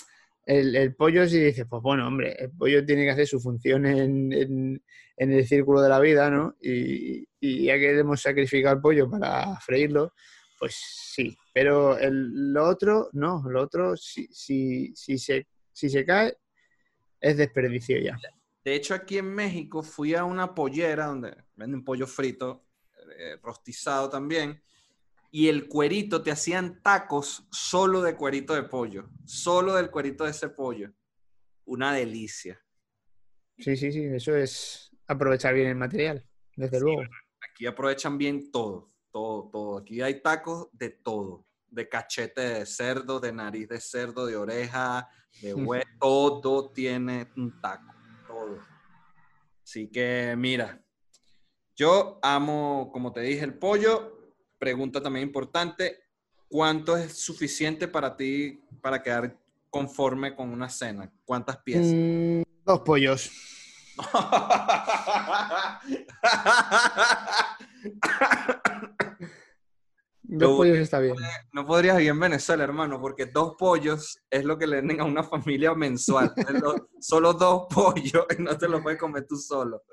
el, 0.45 0.95
pollo 0.95 1.27
si 1.27 1.39
dices, 1.39 1.65
pues 1.69 1.81
bueno, 1.81 2.07
hombre, 2.07 2.33
el 2.39 2.51
pollo 2.51 2.85
tiene 2.85 3.03
que 3.03 3.11
hacer 3.11 3.27
su 3.27 3.39
función 3.39 3.85
en, 3.85 4.31
en- 4.33 4.83
en 5.17 5.31
el 5.31 5.47
círculo 5.47 5.81
de 5.81 5.89
la 5.89 5.99
vida, 5.99 6.29
¿no? 6.29 6.55
Y, 6.61 7.27
y 7.39 7.65
ya 7.65 7.77
que 7.77 7.97
hemos 7.99 8.21
sacrificado 8.21 8.75
el 8.75 8.81
pollo 8.81 9.09
para 9.09 9.59
freírlo, 9.59 10.13
pues 10.59 10.75
sí. 10.75 11.35
Pero 11.53 11.97
el- 11.97 12.53
lo 12.53 12.67
otro, 12.67 13.09
no, 13.13 13.43
lo 13.49 13.61
otro, 13.63 13.97
si, 13.97 14.27
si, 14.31 14.95
si, 14.95 15.17
se, 15.17 15.47
si 15.73 15.89
se 15.89 16.05
cae, 16.05 16.37
es 17.19 17.35
desperdicio 17.37 17.99
ya. 17.99 18.17
De 18.63 18.75
hecho, 18.75 18.93
aquí 18.93 19.17
en 19.17 19.33
México 19.33 19.81
fui 19.81 20.13
a 20.13 20.23
una 20.23 20.53
pollera 20.53 21.07
donde 21.07 21.35
venden 21.55 21.83
pollo 21.83 22.05
frito, 22.05 22.65
eh, 23.17 23.37
rostizado 23.41 24.09
también, 24.09 24.61
y 25.37 25.49
el 25.49 25.67
cuerito 25.67 26.23
te 26.23 26.31
hacían 26.31 26.81
tacos 26.81 27.45
solo 27.51 28.01
de 28.01 28.15
cuerito 28.15 28.55
de 28.55 28.63
pollo, 28.63 29.07
solo 29.23 29.75
del 29.75 29.91
cuerito 29.91 30.23
de 30.23 30.31
ese 30.31 30.49
pollo. 30.49 30.91
Una 31.65 31.93
delicia. 31.93 32.59
Sí, 33.59 33.77
sí, 33.77 33.91
sí, 33.91 34.03
eso 34.03 34.35
es 34.35 34.89
aprovechar 35.05 35.53
bien 35.53 35.67
el 35.67 35.75
material, 35.75 36.27
desde 36.55 36.79
Sí, 36.79 36.83
luego. 36.83 37.03
Aquí 37.47 37.67
aprovechan 37.67 38.17
bien 38.17 38.51
todo, 38.51 38.91
todo, 39.11 39.47
todo. 39.51 39.77
Aquí 39.77 40.01
hay 40.01 40.23
tacos 40.23 40.69
de 40.71 40.89
todo, 40.89 41.45
de 41.67 41.87
cachete 41.87 42.41
de 42.41 42.65
cerdo, 42.65 43.19
de 43.19 43.31
nariz 43.31 43.67
de 43.67 43.79
cerdo, 43.79 44.25
de 44.25 44.35
oreja, 44.35 45.07
de 45.39 45.53
huevo, 45.53 46.41
todo 46.41 46.71
tiene 46.71 47.31
un 47.37 47.61
taco, 47.61 47.93
todo. 48.27 48.57
Así 49.63 49.87
que 49.91 50.33
mira, 50.35 50.83
yo 51.75 52.17
amo, 52.23 52.89
como 52.91 53.13
te 53.13 53.21
dije, 53.21 53.45
el 53.45 53.53
pollo. 53.53 54.16
Pregunta 54.57 55.01
también 55.01 55.27
importante, 55.27 55.99
¿cuánto 56.47 56.97
es 56.97 57.13
suficiente 57.13 57.87
para 57.87 58.15
ti 58.15 58.61
para 58.81 59.01
quedar 59.01 59.37
conforme 59.69 60.35
con 60.35 60.49
una 60.49 60.69
cena? 60.69 61.11
¿Cuántas 61.25 61.57
piezas? 61.57 61.93
Mm, 61.93 62.41
dos 62.65 62.81
pollos. 62.81 63.31
Dos 70.29 70.57
pollos 70.57 70.77
está 70.77 70.99
bien. 70.99 71.15
No 71.53 71.65
podrías 71.65 71.95
vivir 71.95 72.11
en 72.11 72.19
Venezuela, 72.19 72.65
hermano, 72.65 72.99
porque 72.99 73.27
dos 73.27 73.55
pollos 73.57 74.19
es 74.29 74.43
lo 74.43 74.57
que 74.57 74.67
le 74.67 74.81
den 74.81 74.99
a 74.99 75.05
una 75.05 75.23
familia 75.23 75.73
mensual. 75.73 76.33
Solo 76.99 77.33
dos 77.33 77.67
pollos 77.73 78.25
y 78.37 78.41
no 78.41 78.57
te 78.57 78.67
lo 78.67 78.83
puedes 78.83 78.99
comer 78.99 79.25
tú 79.25 79.37
solo. 79.37 79.83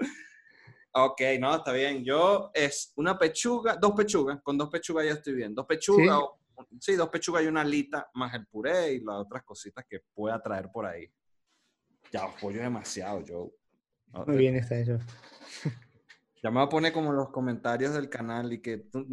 Ok, 0.97 1.21
no, 1.41 1.57
está 1.57 1.73
bien. 1.73 2.05
Yo 2.05 2.51
es 2.55 2.93
una 2.97 3.19
pechuga, 3.19 3.77
dos 3.77 3.93
pechugas. 3.97 4.41
Con 4.43 4.57
dos 4.57 4.69
pechugas 4.71 5.05
ya 5.05 5.13
estoy 5.13 5.35
bien. 5.35 5.55
Dos 5.55 5.67
pechugas, 5.67 6.07
¿Sí? 6.07 6.23
o- 6.23 6.39
sí, 6.81 6.95
dos 6.95 7.09
pechugas 7.09 7.43
y 7.43 7.47
una 7.49 7.63
alita, 7.63 8.09
más 8.15 8.33
el 8.35 8.47
puré 8.47 8.93
y 8.95 9.01
las 9.01 9.17
otras 9.17 9.43
cositas 9.45 9.85
que 9.89 10.01
pueda 10.15 10.41
traer 10.41 10.69
por 10.73 10.87
ahí. 10.87 11.11
Ya, 12.13 12.29
pollo 12.41 12.61
demasiado, 12.61 13.25
yo. 13.25 13.51
No, 14.13 14.25
Muy 14.25 14.35
te- 14.35 14.39
bien 14.39 14.57
está 14.57 14.77
eso. 14.79 14.99
Ya 16.43 16.51
me 16.51 16.59
voy 16.59 16.67
a 16.67 16.69
poner 16.69 16.93
como 16.93 17.09
en 17.09 17.17
los 17.17 17.31
comentarios 17.31 17.95
del 17.95 18.11
canal 18.11 18.53
y 18.53 18.61
que 18.61 18.77
tú- 18.77 19.07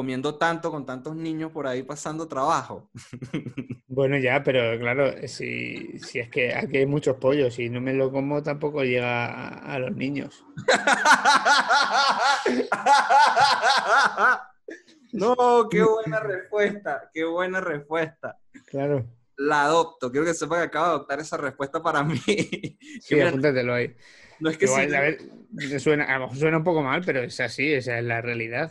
comiendo 0.00 0.36
tanto 0.36 0.70
con 0.70 0.86
tantos 0.86 1.14
niños 1.14 1.52
por 1.52 1.66
ahí 1.66 1.82
pasando 1.82 2.26
trabajo. 2.26 2.90
Bueno, 3.92 4.16
ya, 4.18 4.40
pero 4.44 4.78
claro, 4.78 5.12
si, 5.26 5.98
si 5.98 6.20
es 6.20 6.28
que 6.30 6.54
aquí 6.54 6.76
hay 6.78 6.86
muchos 6.86 7.16
pollos 7.16 7.58
y 7.58 7.68
no 7.68 7.80
me 7.80 7.92
lo 7.92 8.12
como, 8.12 8.40
tampoco 8.40 8.84
llega 8.84 9.26
a, 9.26 9.74
a 9.74 9.78
los 9.80 9.94
niños. 9.96 10.44
No, 15.12 15.66
qué 15.68 15.82
buena 15.82 16.20
respuesta, 16.20 17.10
qué 17.12 17.24
buena 17.24 17.60
respuesta. 17.60 18.38
Claro. 18.66 19.04
La 19.36 19.64
adopto, 19.64 20.12
quiero 20.12 20.24
que 20.24 20.34
sepa 20.34 20.58
que 20.58 20.62
acabo 20.66 20.84
de 20.86 20.90
adoptar 20.92 21.18
esa 21.18 21.36
respuesta 21.36 21.82
para 21.82 22.04
mí. 22.04 22.20
Sí, 23.02 23.14
mira, 23.16 23.28
apúntatelo 23.28 23.74
ahí. 23.74 23.96
no 24.38 24.50
es 24.50 24.56
que, 24.58 24.66
Igual, 24.66 24.88
sí- 24.88 24.94
a 24.94 25.00
ver, 25.00 25.80
suena, 25.80 26.04
a 26.04 26.18
lo 26.18 26.26
mejor 26.26 26.36
suena 26.38 26.58
un 26.58 26.64
poco 26.64 26.82
mal, 26.82 27.02
pero 27.04 27.22
es 27.22 27.40
así, 27.40 27.72
esa 27.72 27.98
es 27.98 28.04
la 28.04 28.20
realidad. 28.20 28.70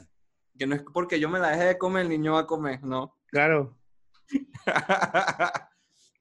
Que 0.59 0.67
no 0.67 0.75
es 0.75 0.83
porque 0.93 1.19
yo 1.19 1.29
me 1.29 1.39
la 1.39 1.51
deje 1.51 1.63
de 1.63 1.77
comer, 1.77 2.03
el 2.03 2.09
niño 2.09 2.33
va 2.33 2.41
a 2.41 2.45
comer, 2.45 2.83
no. 2.83 3.17
Claro. 3.27 3.77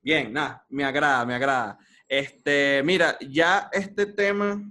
Bien, 0.02 0.32
nada, 0.32 0.64
me 0.70 0.84
agrada, 0.84 1.26
me 1.26 1.34
agrada. 1.34 1.76
Este, 2.06 2.82
mira, 2.84 3.18
ya 3.20 3.68
este 3.72 4.06
tema 4.06 4.62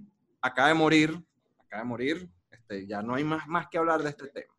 acaba 0.42 0.70
de 0.70 0.74
morir, 0.74 1.22
acaba 1.60 1.84
de 1.84 1.88
morir, 1.88 2.30
este, 2.50 2.88
ya 2.88 3.02
no 3.02 3.16
hay 3.16 3.26
más, 3.26 3.46
más 3.48 3.68
que 3.68 3.78
hablar 3.78 4.02
de 4.02 4.10
este 4.10 4.30
tema. 4.30 4.54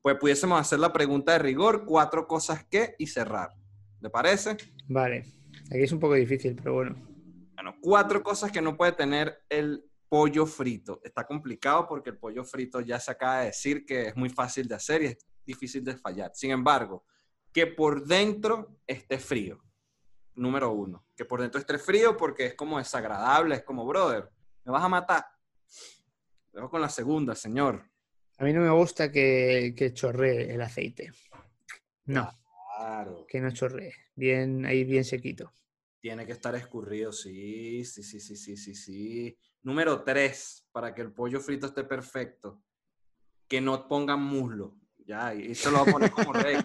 Pues 0.00 0.16
pudiésemos 0.16 0.58
hacer 0.58 0.78
la 0.78 0.92
pregunta 0.92 1.32
de 1.32 1.40
rigor, 1.40 1.84
cuatro 1.84 2.26
cosas 2.26 2.64
que 2.64 2.94
y 2.98 3.06
cerrar. 3.06 3.50
¿Le 4.00 4.08
parece? 4.08 4.56
Vale. 4.88 5.26
Aquí 5.66 5.82
es 5.82 5.92
un 5.92 6.00
poco 6.00 6.14
difícil, 6.14 6.56
pero 6.56 6.72
bueno. 6.72 6.96
Bueno, 7.54 7.74
cuatro 7.82 8.22
cosas 8.22 8.50
que 8.50 8.62
no 8.62 8.76
puede 8.78 8.92
tener 8.92 9.42
el 9.50 9.84
pollo 10.08 10.46
frito. 10.46 11.00
Está 11.04 11.26
complicado 11.26 11.86
porque 11.86 12.10
el 12.10 12.18
pollo 12.18 12.44
frito 12.44 12.80
ya 12.80 12.98
se 12.98 13.10
acaba 13.10 13.40
de 13.40 13.46
decir 13.46 13.84
que 13.84 14.08
es 14.08 14.16
muy 14.16 14.30
fácil 14.30 14.66
de 14.68 14.74
hacer 14.74 15.02
y 15.02 15.06
es 15.06 15.18
difícil 15.44 15.84
de 15.84 15.96
fallar. 15.96 16.30
Sin 16.34 16.50
embargo, 16.50 17.04
que 17.52 17.66
por 17.66 18.06
dentro 18.06 18.78
esté 18.86 19.18
frío. 19.18 19.62
Número 20.34 20.70
uno. 20.72 21.06
Que 21.16 21.24
por 21.24 21.40
dentro 21.40 21.60
esté 21.60 21.78
frío 21.78 22.16
porque 22.16 22.46
es 22.46 22.54
como 22.54 22.78
desagradable, 22.78 23.56
es 23.56 23.62
como, 23.64 23.84
brother, 23.86 24.28
me 24.64 24.72
vas 24.72 24.84
a 24.84 24.88
matar. 24.88 25.24
Luego 26.52 26.70
con 26.70 26.80
la 26.80 26.88
segunda, 26.88 27.34
señor. 27.34 27.84
A 28.38 28.44
mí 28.44 28.52
no 28.52 28.60
me 28.60 28.70
gusta 28.70 29.10
que, 29.10 29.74
que 29.76 29.92
chorree 29.92 30.52
el 30.54 30.60
aceite. 30.62 31.10
No, 32.04 32.30
Claro. 32.76 33.26
que 33.28 33.40
no 33.40 33.50
chorree. 33.50 33.92
Bien, 34.14 34.64
ahí 34.64 34.84
bien 34.84 35.04
sequito. 35.04 35.52
Tiene 36.00 36.24
que 36.24 36.32
estar 36.32 36.54
escurrido, 36.54 37.12
sí, 37.12 37.84
sí, 37.84 38.04
sí, 38.04 38.20
sí, 38.20 38.36
sí, 38.36 38.56
sí, 38.56 38.74
sí. 38.74 39.36
Número 39.62 40.02
tres, 40.02 40.66
para 40.72 40.94
que 40.94 41.02
el 41.02 41.12
pollo 41.12 41.40
frito 41.40 41.66
esté 41.66 41.84
perfecto, 41.84 42.62
que 43.48 43.60
no 43.60 43.86
pongan 43.88 44.22
muslo. 44.22 44.74
Ya, 45.06 45.34
y 45.34 45.52
eso 45.52 45.70
lo 45.70 45.78
voy 45.78 45.88
a 45.88 45.92
poner 45.92 46.10
como 46.10 46.32
rey. 46.42 46.56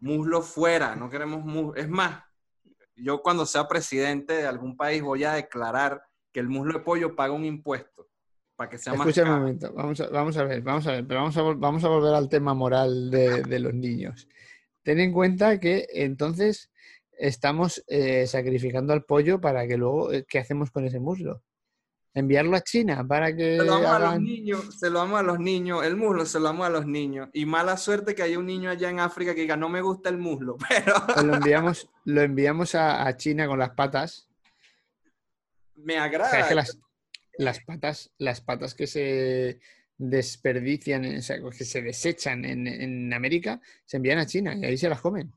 Muslo 0.00 0.42
fuera, 0.42 0.96
no 0.96 1.08
queremos 1.08 1.44
muslo. 1.44 1.74
Es 1.76 1.88
más, 1.88 2.22
yo 2.96 3.22
cuando 3.22 3.46
sea 3.46 3.68
presidente 3.68 4.34
de 4.34 4.46
algún 4.46 4.76
país 4.76 5.02
voy 5.02 5.24
a 5.24 5.32
declarar 5.34 6.02
que 6.32 6.40
el 6.40 6.48
muslo 6.48 6.74
de 6.78 6.84
pollo 6.84 7.14
paga 7.14 7.32
un 7.32 7.44
impuesto 7.44 8.08
para 8.56 8.68
que 8.68 8.78
sea 8.78 8.94
más 8.94 9.06
Escucha 9.06 9.22
un 9.30 9.38
momento, 9.38 9.72
vamos 9.72 10.00
a, 10.00 10.08
vamos 10.08 10.36
a 10.36 10.44
ver, 10.44 10.60
vamos 10.62 10.86
a 10.86 10.92
ver, 10.92 11.06
pero 11.06 11.20
vamos 11.20 11.36
a, 11.36 11.42
vol- 11.42 11.58
vamos 11.58 11.84
a 11.84 11.88
volver 11.88 12.14
al 12.14 12.28
tema 12.28 12.52
moral 12.54 13.10
de, 13.10 13.42
de 13.42 13.58
los 13.60 13.72
niños. 13.74 14.28
Ten 14.82 14.98
en 14.98 15.12
cuenta 15.12 15.58
que 15.60 15.86
entonces 15.92 16.70
estamos 17.12 17.84
eh, 17.86 18.26
sacrificando 18.26 18.92
al 18.92 19.04
pollo 19.04 19.40
para 19.40 19.66
que 19.68 19.76
luego, 19.76 20.12
eh, 20.12 20.24
¿qué 20.28 20.38
hacemos 20.40 20.70
con 20.70 20.84
ese 20.84 20.98
muslo? 20.98 21.42
Enviarlo 22.14 22.56
a 22.56 22.60
China 22.60 23.06
para 23.06 23.34
que 23.34 23.56
Se 23.56 23.64
lo 23.64 23.80
damos 23.80 23.90
a 23.90 23.98
los 23.98 24.20
niños, 24.20 24.78
se 24.78 24.90
lo 24.90 24.98
damos 24.98 25.20
a 25.20 25.22
los 25.22 25.38
niños, 25.38 25.84
el 25.84 25.96
muslo 25.96 26.26
se 26.26 26.38
lo 26.38 26.44
damos 26.44 26.66
a 26.66 26.70
los 26.70 26.86
niños. 26.86 27.30
Y 27.32 27.46
mala 27.46 27.76
suerte 27.78 28.14
que 28.14 28.22
haya 28.22 28.38
un 28.38 28.46
niño 28.46 28.68
allá 28.68 28.90
en 28.90 29.00
África 29.00 29.34
que 29.34 29.40
diga, 29.42 29.56
no 29.56 29.70
me 29.70 29.80
gusta 29.80 30.10
el 30.10 30.18
muslo, 30.18 30.56
pero 30.68 30.94
o 31.16 31.22
lo 31.22 31.36
enviamos, 31.36 31.88
lo 32.04 32.20
enviamos 32.20 32.74
a, 32.74 33.06
a 33.06 33.16
China 33.16 33.46
con 33.46 33.58
las 33.58 33.70
patas. 33.70 34.28
me 35.74 35.98
O 35.98 36.02
agrada. 36.02 36.30
sea, 36.30 36.40
es 36.40 36.46
que 36.46 36.54
las, 36.54 36.78
las 37.38 37.60
patas, 37.64 38.10
las 38.18 38.40
patas 38.42 38.74
que 38.74 38.86
se 38.86 39.58
desperdician, 39.96 41.16
o 41.16 41.22
sea, 41.22 41.38
que 41.40 41.64
se 41.64 41.80
desechan 41.80 42.44
en, 42.44 42.66
en 42.66 43.12
América, 43.14 43.60
se 43.86 43.96
envían 43.96 44.18
a 44.18 44.26
China 44.26 44.54
y 44.54 44.64
ahí 44.64 44.76
se 44.76 44.88
las 44.88 45.00
comen. 45.00 45.32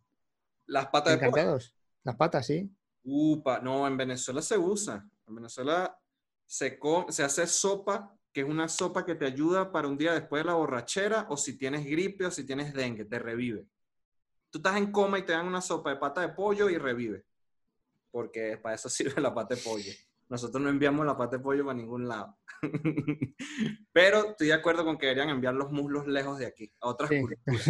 Las 0.68 0.88
patas 0.88 1.20
de 1.20 1.30
pollo. 1.30 1.60
Las 2.04 2.16
patas, 2.16 2.46
sí. 2.48 2.70
Upa, 3.04 3.60
no, 3.60 3.88
en 3.88 3.96
Venezuela 3.96 4.42
se 4.42 4.58
usa. 4.58 5.08
En 5.28 5.36
Venezuela 5.36 5.98
se, 6.46 6.80
se 7.10 7.24
hace 7.24 7.48
sopa, 7.48 8.16
que 8.34 8.42
es 8.42 8.48
una 8.48 8.68
sopa 8.68 9.06
que 9.06 9.16
te 9.16 9.26
ayuda 9.26 9.72
para 9.72 9.88
un 9.88 9.98
día 9.98 10.14
después 10.14 10.42
de 10.44 10.48
la 10.48 10.56
borrachera, 10.56 11.26
o 11.30 11.38
si 11.38 11.58
tienes 11.58 11.86
gripe 11.86 12.26
o 12.26 12.32
si 12.32 12.46
tienes 12.46 12.74
dengue, 12.74 13.06
te 13.06 13.20
revive. 13.20 13.66
Tú 14.50 14.60
estás 14.60 14.78
en 14.78 14.92
coma 14.92 15.20
y 15.20 15.24
te 15.24 15.34
dan 15.34 15.48
una 15.48 15.62
sopa 15.62 15.90
de 15.92 15.98
pata 15.98 16.22
de 16.22 16.30
pollo 16.30 16.70
y 16.70 16.78
revive. 16.78 17.26
Porque 18.12 18.58
para 18.58 18.76
eso 18.76 18.90
sirve 18.90 19.22
la 19.22 19.34
pata 19.34 19.56
de 19.56 19.62
pollo. 19.62 19.92
Nosotros 20.28 20.62
no 20.64 20.70
enviamos 20.70 21.06
la 21.06 21.16
pata 21.18 21.38
de 21.38 21.44
pollo 21.44 21.66
para 21.66 21.78
ningún 21.78 22.08
lado. 22.08 22.38
Pero 23.92 24.32
estoy 24.32 24.48
de 24.48 24.54
acuerdo 24.54 24.84
con 24.84 24.98
que 24.98 25.08
deberían 25.08 25.30
enviar 25.30 25.54
los 25.54 25.72
muslos 25.72 26.08
lejos 26.08 26.40
de 26.40 26.48
aquí, 26.48 26.72
a 26.82 26.88
otras 26.88 27.10
Sí, 27.10 27.20
culturas. 27.22 27.66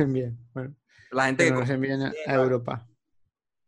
Bueno, 0.53 0.75
La 1.11 1.25
gente 1.25 1.43
que 1.45 1.49
que 1.51 1.55
nos 1.59 1.69
envían 1.69 2.01
a. 2.03 2.13
Europa. 2.25 2.87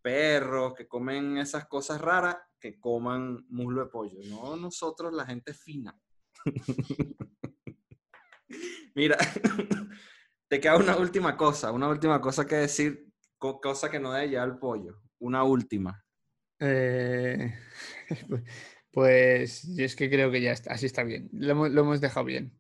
perros, 0.02 0.74
que 0.76 0.88
comen 0.88 1.38
esas 1.38 1.68
cosas 1.68 2.00
raras, 2.00 2.38
que 2.60 2.80
coman 2.80 3.46
muslo 3.50 3.84
de 3.86 3.90
pollo. 3.90 4.20
No 4.30 4.56
nosotros, 4.58 5.14
la 5.14 5.26
gente 5.26 5.54
fina. 5.54 6.00
Mira, 8.96 9.18
te 10.48 10.60
queda 10.60 10.78
una 10.78 10.98
última 10.98 11.36
cosa, 11.38 11.72
una 11.72 11.88
última 11.90 12.20
cosa 12.22 12.46
que 12.48 12.56
decir, 12.56 13.08
co- 13.38 13.60
cosa 13.62 13.92
que 13.92 14.00
no 14.00 14.12
debe 14.12 14.30
llevar 14.30 14.50
el 14.50 14.58
pollo. 14.58 15.02
Una 15.20 15.44
última. 15.44 16.04
Eh, 16.60 17.54
pues 18.92 19.64
yo 19.76 19.86
es 19.86 19.96
que 19.96 20.10
creo 20.10 20.32
que 20.32 20.42
ya 20.42 20.52
está, 20.52 20.74
así 20.74 20.86
está 20.86 21.04
bien. 21.04 21.30
Lo, 21.34 21.52
hemos- 21.52 21.72
lo 21.72 21.82
hemos 21.82 22.02
dejado 22.02 22.26
bien. 22.26 22.58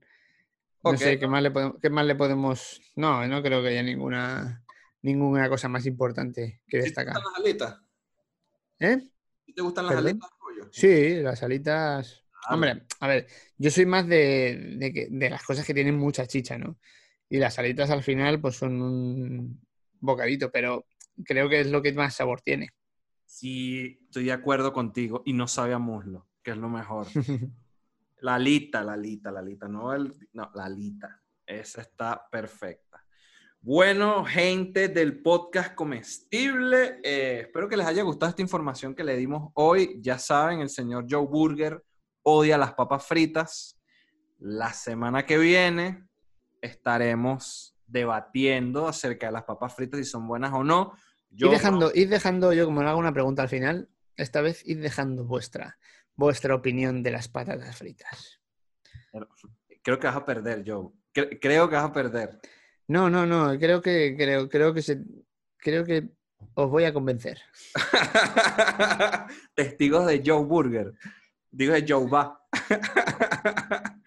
No 0.83 0.95
sé 0.97 1.19
qué 1.19 1.27
más 1.27 1.41
le 1.43 1.51
podemos, 1.51 1.75
qué 1.81 1.89
más 1.89 2.05
le 2.05 2.15
podemos. 2.15 2.81
No, 2.95 3.27
no 3.27 3.41
creo 3.41 3.61
que 3.61 3.69
haya 3.69 3.83
ninguna 3.83 4.63
ninguna 5.01 5.49
cosa 5.49 5.67
más 5.67 5.85
importante 5.85 6.61
que 6.67 6.77
¿Sí 6.77 6.93
te 6.93 7.01
destacar. 7.01 7.13
gustan 7.15 7.31
las 7.33 7.41
alitas? 7.41 7.81
¿Eh? 8.79 9.09
¿Sí 9.57 9.61
te 9.63 9.63
gustan 9.63 9.85
las 9.87 9.95
¿Perdón? 9.95 10.11
alitas 10.11 10.29
pollo? 10.39 10.69
Sí, 10.71 11.15
las 11.15 11.41
alitas. 11.41 12.23
Claro. 12.29 12.53
Hombre, 12.53 12.83
a 12.99 13.07
ver, 13.07 13.27
yo 13.57 13.71
soy 13.71 13.87
más 13.87 14.07
de, 14.07 14.75
de, 14.77 14.93
que- 14.93 15.07
de 15.09 15.29
las 15.31 15.43
cosas 15.43 15.65
que 15.65 15.73
tienen 15.73 15.97
mucha 15.97 16.27
chicha, 16.27 16.59
¿no? 16.59 16.77
Y 17.27 17.37
las 17.39 17.57
alitas 17.57 17.89
al 17.89 18.03
final, 18.03 18.39
pues 18.39 18.55
son 18.55 18.79
un 18.79 19.59
bocadito, 19.99 20.51
pero 20.51 20.85
creo 21.25 21.49
que 21.49 21.61
es 21.61 21.71
lo 21.71 21.81
que 21.81 21.91
más 21.93 22.13
sabor 22.13 22.41
tiene. 22.41 22.69
Sí, 23.25 23.97
estoy 24.03 24.25
de 24.25 24.31
acuerdo 24.31 24.71
contigo 24.73 25.23
y 25.25 25.33
no 25.33 25.47
sabe 25.47 25.73
a 25.73 25.79
muslo, 25.79 26.27
que 26.43 26.51
es 26.51 26.57
lo 26.57 26.69
mejor. 26.69 27.07
La 28.21 28.35
alita, 28.35 28.83
la 28.83 28.93
alita, 28.93 29.31
la 29.31 29.39
alita, 29.39 29.67
no, 29.67 29.93
el, 29.93 30.13
no, 30.33 30.51
la 30.53 30.65
alita. 30.65 31.23
Esa 31.45 31.81
está 31.81 32.27
perfecta. 32.31 33.03
Bueno, 33.61 34.23
gente 34.23 34.87
del 34.87 35.21
podcast 35.21 35.75
comestible, 35.75 36.99
eh, 37.03 37.41
espero 37.41 37.67
que 37.67 37.75
les 37.75 37.85
haya 37.85 38.03
gustado 38.03 38.29
esta 38.29 38.41
información 38.41 38.95
que 38.95 39.03
le 39.03 39.17
dimos 39.17 39.51
hoy. 39.55 39.97
Ya 40.01 40.17
saben, 40.19 40.61
el 40.61 40.69
señor 40.69 41.05
Joe 41.09 41.25
Burger 41.25 41.83
odia 42.23 42.57
las 42.57 42.73
papas 42.73 43.05
fritas. 43.05 43.77
La 44.39 44.71
semana 44.71 45.25
que 45.25 45.37
viene 45.37 46.07
estaremos 46.61 47.75
debatiendo 47.87 48.87
acerca 48.87 49.25
de 49.27 49.31
las 49.33 49.43
papas 49.43 49.73
fritas, 49.75 49.97
si 49.99 50.05
son 50.05 50.27
buenas 50.27 50.53
o 50.53 50.63
no. 50.63 50.93
Yo 51.29 51.47
Ir 51.47 51.53
dejando, 51.53 51.91
ir 51.93 52.07
dejando, 52.09 52.53
yo 52.53 52.65
como 52.65 52.81
le 52.83 52.89
hago 52.89 52.99
una 52.99 53.13
pregunta 53.13 53.41
al 53.41 53.49
final, 53.49 53.89
esta 54.15 54.41
vez 54.41 54.65
ir 54.65 54.79
dejando 54.79 55.25
vuestra, 55.25 55.77
vuestra 56.15 56.55
opinión 56.55 57.03
de 57.03 57.11
las 57.11 57.27
patatas 57.27 57.75
fritas. 57.77 58.39
creo 59.81 59.99
que 59.99 60.07
vas 60.07 60.15
a 60.15 60.25
perder, 60.25 60.63
Joe. 60.65 60.89
Cre- 61.13 61.37
creo 61.41 61.67
que 61.69 61.75
vas 61.75 61.85
a 61.85 61.91
perder. 61.93 62.39
No, 62.87 63.09
no, 63.09 63.25
no, 63.25 63.57
creo 63.59 63.81
que, 63.81 64.15
creo, 64.17 64.47
creo 64.47 64.73
que 64.73 64.81
se, 64.81 65.03
creo 65.57 65.83
que 65.83 66.09
os 66.53 66.69
voy 66.69 66.85
a 66.85 66.93
convencer. 66.93 67.39
Testigos 69.55 70.07
de 70.07 70.23
Joe 70.25 70.43
Burger. 70.45 70.93
Digo 71.51 71.73
de 71.73 71.85
Joe 71.87 72.09
Va. 72.09 72.39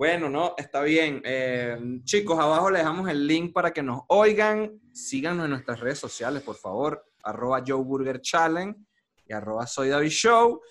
Bueno, 0.00 0.30
no, 0.30 0.54
está 0.56 0.80
bien. 0.80 1.20
Eh, 1.26 1.78
chicos, 2.04 2.38
abajo 2.38 2.70
les 2.70 2.80
dejamos 2.80 3.06
el 3.10 3.26
link 3.26 3.52
para 3.52 3.70
que 3.70 3.82
nos 3.82 4.00
oigan. 4.08 4.80
Síganos 4.94 5.44
en 5.44 5.50
nuestras 5.50 5.78
redes 5.78 5.98
sociales, 5.98 6.42
por 6.42 6.56
favor. 6.56 7.04
Arroba 7.22 7.62
Joe 7.66 7.84
Burger 7.84 8.18
Challenge 8.22 8.80
y 9.26 9.32
arroba 9.34 9.66
Soy 9.66 9.90
David 9.90 10.08
Show. 10.08 10.62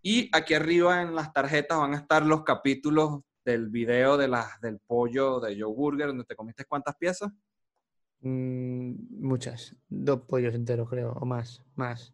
Y 0.00 0.30
aquí 0.32 0.54
arriba 0.54 1.02
en 1.02 1.12
las 1.16 1.32
tarjetas 1.32 1.76
van 1.76 1.94
a 1.94 1.96
estar 1.96 2.24
los 2.24 2.44
capítulos 2.44 3.22
del 3.44 3.68
video 3.68 4.16
de 4.16 4.28
las, 4.28 4.60
del 4.60 4.78
pollo 4.80 5.40
de 5.40 5.60
Joe 5.60 5.74
Burger, 5.74 6.08
donde 6.08 6.24
te 6.24 6.36
comiste 6.36 6.64
cuántas 6.64 6.96
piezas. 6.96 7.32
Mm, 8.20 8.94
muchas. 9.20 9.76
Dos 9.88 10.22
pollos 10.22 10.54
enteros, 10.54 10.88
creo, 10.88 11.12
o 11.12 11.24
más. 11.24 11.62
Más. 11.74 12.12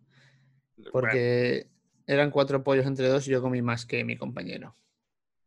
Porque 0.93 1.71
eran 2.07 2.31
cuatro 2.31 2.63
pollos 2.63 2.87
entre 2.87 3.09
dos 3.09 3.27
y 3.27 3.31
yo 3.31 3.41
comí 3.41 3.63
más 3.63 3.87
que 3.87 4.05
mi 4.05 4.17
compañero. 4.17 4.77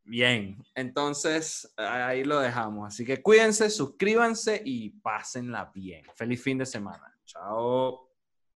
Bien, 0.04 0.63
entonces 0.74 1.74
ahí 1.76 2.24
lo 2.24 2.40
dejamos. 2.40 2.88
Así 2.88 3.04
que 3.06 3.22
cuídense, 3.22 3.70
suscríbanse 3.70 4.62
y 4.63 4.92
pásenla 5.02 5.70
bien. 5.76 6.06
Feliz 6.16 6.42
fin 6.42 6.58
de 6.58 6.66
semana. 6.66 7.13
Chao. 7.26 8.07